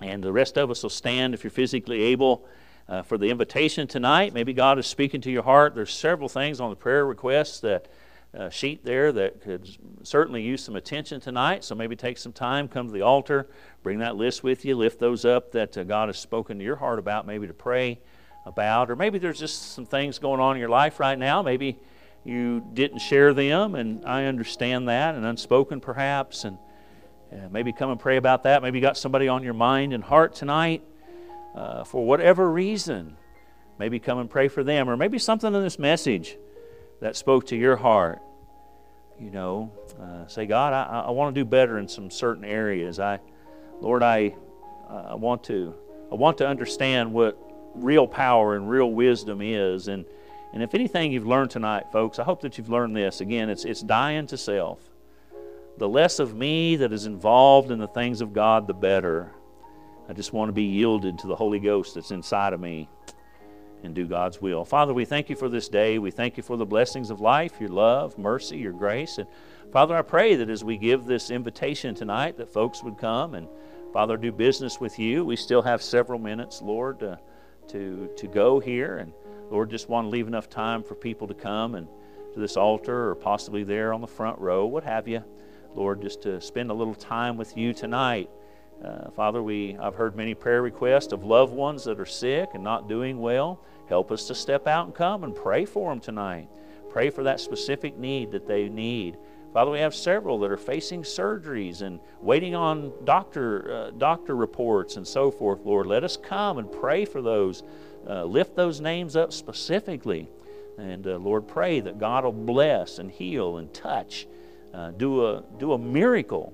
And 0.00 0.24
the 0.24 0.32
rest 0.32 0.56
of 0.56 0.70
us 0.70 0.82
will 0.82 0.88
stand 0.88 1.34
if 1.34 1.44
you're 1.44 1.50
physically 1.50 2.00
able 2.04 2.48
uh, 2.88 3.02
for 3.02 3.18
the 3.18 3.28
invitation 3.28 3.86
tonight. 3.86 4.32
Maybe 4.32 4.54
God 4.54 4.78
is 4.78 4.86
speaking 4.86 5.20
to 5.20 5.30
your 5.30 5.42
heart. 5.42 5.74
There's 5.74 5.92
several 5.92 6.30
things 6.30 6.58
on 6.58 6.70
the 6.70 6.76
prayer 6.76 7.04
requests 7.04 7.60
that 7.60 7.88
uh, 8.34 8.48
sheet 8.48 8.86
there 8.86 9.12
that 9.12 9.42
could 9.42 9.68
certainly 10.02 10.40
use 10.40 10.64
some 10.64 10.76
attention 10.76 11.20
tonight. 11.20 11.62
So 11.62 11.74
maybe 11.74 11.94
take 11.94 12.16
some 12.16 12.32
time, 12.32 12.68
come 12.68 12.86
to 12.86 12.92
the 12.92 13.02
altar, 13.02 13.50
bring 13.82 13.98
that 13.98 14.16
list 14.16 14.42
with 14.42 14.64
you, 14.64 14.76
lift 14.76 14.98
those 14.98 15.26
up 15.26 15.52
that 15.52 15.76
uh, 15.76 15.84
God 15.84 16.08
has 16.08 16.18
spoken 16.18 16.58
to 16.58 16.64
your 16.64 16.76
heart 16.76 16.98
about, 16.98 17.26
maybe 17.26 17.46
to 17.46 17.54
pray 17.54 17.98
about. 18.46 18.90
Or 18.90 18.96
maybe 18.96 19.18
there's 19.18 19.38
just 19.38 19.72
some 19.72 19.84
things 19.84 20.18
going 20.18 20.40
on 20.40 20.56
in 20.56 20.60
your 20.60 20.70
life 20.70 21.00
right 21.00 21.18
now. 21.18 21.42
Maybe 21.42 21.78
you 22.24 22.64
didn't 22.72 23.00
share 23.00 23.34
them, 23.34 23.74
and 23.74 24.04
I 24.06 24.24
understand 24.24 24.88
that, 24.88 25.14
and 25.14 25.26
unspoken 25.26 25.80
perhaps. 25.80 26.44
And 26.44 26.58
uh, 27.32 27.48
maybe 27.50 27.72
come 27.72 27.90
and 27.90 28.00
pray 28.00 28.16
about 28.16 28.44
that. 28.44 28.62
Maybe 28.62 28.78
you 28.78 28.82
got 28.82 28.96
somebody 28.96 29.28
on 29.28 29.42
your 29.42 29.54
mind 29.54 29.92
and 29.92 30.02
heart 30.02 30.34
tonight 30.34 30.82
uh, 31.54 31.84
for 31.84 32.04
whatever 32.04 32.50
reason. 32.50 33.16
Maybe 33.78 33.98
come 33.98 34.18
and 34.18 34.30
pray 34.30 34.48
for 34.48 34.64
them. 34.64 34.88
Or 34.88 34.96
maybe 34.96 35.18
something 35.18 35.52
in 35.52 35.62
this 35.62 35.78
message 35.78 36.36
that 37.00 37.16
spoke 37.16 37.46
to 37.48 37.56
your 37.56 37.76
heart. 37.76 38.20
You 39.20 39.30
know, 39.30 39.72
uh, 40.00 40.26
say, 40.28 40.46
God, 40.46 40.72
I, 40.72 41.06
I 41.06 41.10
want 41.10 41.34
to 41.34 41.40
do 41.40 41.44
better 41.44 41.78
in 41.78 41.88
some 41.88 42.10
certain 42.10 42.44
areas. 42.44 43.00
I, 43.00 43.18
Lord, 43.80 44.02
I, 44.02 44.34
I 44.88 45.14
want 45.14 45.44
to, 45.44 45.74
I 46.12 46.14
want 46.14 46.38
to 46.38 46.46
understand 46.46 47.12
what 47.12 47.38
real 47.82 48.06
power 48.06 48.56
and 48.56 48.68
real 48.68 48.90
wisdom 48.90 49.40
is. 49.42 49.88
And, 49.88 50.04
and 50.52 50.62
if 50.62 50.74
anything 50.74 51.12
you've 51.12 51.26
learned 51.26 51.50
tonight, 51.50 51.84
folks, 51.92 52.18
I 52.18 52.24
hope 52.24 52.40
that 52.42 52.58
you've 52.58 52.70
learned 52.70 52.96
this. 52.96 53.20
Again, 53.20 53.50
it's, 53.50 53.64
it's 53.64 53.82
dying 53.82 54.26
to 54.28 54.36
self 54.36 54.90
the 55.78 55.88
less 55.88 56.18
of 56.18 56.34
me 56.34 56.76
that 56.76 56.92
is 56.92 57.06
involved 57.06 57.70
in 57.70 57.78
the 57.78 57.88
things 57.88 58.20
of 58.20 58.32
God, 58.32 58.66
the 58.66 58.74
better. 58.74 59.30
I 60.08 60.12
just 60.12 60.32
want 60.32 60.48
to 60.48 60.52
be 60.52 60.64
yielded 60.64 61.18
to 61.18 61.26
the 61.26 61.36
Holy 61.36 61.58
Ghost 61.58 61.94
that's 61.94 62.10
inside 62.10 62.52
of 62.52 62.60
me 62.60 62.88
and 63.82 63.94
do 63.94 64.06
God's 64.06 64.40
will. 64.40 64.64
Father, 64.64 64.94
we 64.94 65.04
thank 65.04 65.28
you 65.28 65.36
for 65.36 65.48
this 65.48 65.68
day. 65.68 65.98
We 65.98 66.10
thank 66.10 66.36
you 66.36 66.42
for 66.42 66.56
the 66.56 66.64
blessings 66.64 67.10
of 67.10 67.20
life, 67.20 67.60
your 67.60 67.68
love, 67.68 68.16
mercy, 68.16 68.56
your 68.56 68.72
grace. 68.72 69.18
And 69.18 69.28
Father, 69.70 69.96
I 69.96 70.02
pray 70.02 70.34
that 70.36 70.48
as 70.48 70.64
we 70.64 70.78
give 70.78 71.04
this 71.04 71.30
invitation 71.30 71.94
tonight, 71.94 72.38
that 72.38 72.48
folks 72.48 72.82
would 72.82 72.96
come 72.96 73.34
and, 73.34 73.46
Father, 73.92 74.16
do 74.16 74.32
business 74.32 74.80
with 74.80 74.98
you. 74.98 75.24
We 75.24 75.36
still 75.36 75.62
have 75.62 75.82
several 75.82 76.18
minutes, 76.18 76.62
Lord, 76.62 77.00
to, 77.00 77.18
to, 77.68 78.10
to 78.16 78.26
go 78.26 78.60
here. 78.60 78.98
And, 78.98 79.12
Lord, 79.50 79.70
just 79.70 79.88
want 79.88 80.06
to 80.06 80.10
leave 80.10 80.26
enough 80.26 80.48
time 80.48 80.82
for 80.82 80.94
people 80.94 81.26
to 81.28 81.34
come 81.34 81.74
and 81.74 81.88
to 82.34 82.40
this 82.40 82.56
altar 82.56 83.10
or 83.10 83.14
possibly 83.14 83.64
there 83.64 83.92
on 83.92 84.00
the 84.00 84.06
front 84.06 84.38
row, 84.38 84.66
what 84.66 84.84
have 84.84 85.08
you. 85.08 85.24
Lord, 85.74 86.00
just 86.02 86.22
to 86.22 86.40
spend 86.40 86.70
a 86.70 86.74
little 86.74 86.94
time 86.94 87.36
with 87.36 87.56
you 87.56 87.72
tonight. 87.72 88.30
Uh, 88.84 89.10
Father, 89.10 89.42
we 89.42 89.76
I've 89.78 89.94
heard 89.94 90.16
many 90.16 90.34
prayer 90.34 90.62
requests 90.62 91.12
of 91.12 91.24
loved 91.24 91.54
ones 91.54 91.84
that 91.84 91.98
are 91.98 92.06
sick 92.06 92.50
and 92.54 92.62
not 92.62 92.88
doing 92.88 93.18
well. 93.18 93.60
Help 93.88 94.10
us 94.10 94.26
to 94.26 94.34
step 94.34 94.66
out 94.66 94.86
and 94.86 94.94
come 94.94 95.24
and 95.24 95.34
pray 95.34 95.64
for 95.64 95.90
them 95.90 96.00
tonight. 96.00 96.48
Pray 96.90 97.10
for 97.10 97.22
that 97.22 97.40
specific 97.40 97.96
need 97.96 98.32
that 98.32 98.46
they 98.46 98.68
need. 98.68 99.16
Father, 99.56 99.70
we 99.70 99.78
have 99.78 99.94
several 99.94 100.38
that 100.40 100.50
are 100.50 100.58
facing 100.58 101.02
surgeries 101.02 101.80
and 101.80 101.98
waiting 102.20 102.54
on 102.54 102.92
doctor 103.04 103.72
uh, 103.72 103.90
doctor 103.96 104.36
reports 104.36 104.96
and 104.96 105.08
so 105.08 105.30
forth. 105.30 105.64
Lord, 105.64 105.86
let 105.86 106.04
us 106.04 106.18
come 106.18 106.58
and 106.58 106.70
pray 106.70 107.06
for 107.06 107.22
those. 107.22 107.62
Uh, 108.06 108.24
lift 108.24 108.54
those 108.54 108.82
names 108.82 109.16
up 109.16 109.32
specifically, 109.32 110.28
and 110.76 111.06
uh, 111.06 111.16
Lord, 111.16 111.48
pray 111.48 111.80
that 111.80 111.98
God 111.98 112.24
will 112.24 112.32
bless 112.32 112.98
and 112.98 113.10
heal 113.10 113.56
and 113.56 113.72
touch 113.72 114.26
uh, 114.74 114.90
do, 114.90 115.24
a, 115.26 115.42
do 115.58 115.72
a 115.72 115.78
miracle. 115.78 116.52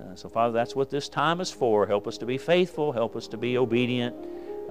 Uh, 0.00 0.16
so, 0.16 0.28
Father, 0.28 0.52
that's 0.52 0.74
what 0.74 0.90
this 0.90 1.08
time 1.08 1.40
is 1.40 1.52
for. 1.52 1.86
Help 1.86 2.08
us 2.08 2.18
to 2.18 2.26
be 2.26 2.38
faithful, 2.38 2.90
help 2.90 3.14
us 3.14 3.28
to 3.28 3.36
be 3.36 3.56
obedient 3.56 4.16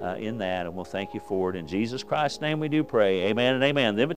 uh, 0.02 0.16
in 0.16 0.36
that, 0.36 0.66
and 0.66 0.74
we'll 0.74 0.84
thank 0.84 1.14
you 1.14 1.20
for 1.20 1.48
it. 1.48 1.56
In 1.56 1.66
Jesus 1.66 2.02
Christ's 2.02 2.42
name 2.42 2.60
we 2.60 2.68
do 2.68 2.84
pray. 2.84 3.28
Amen 3.28 3.54
and 3.54 3.64
amen. 3.64 3.96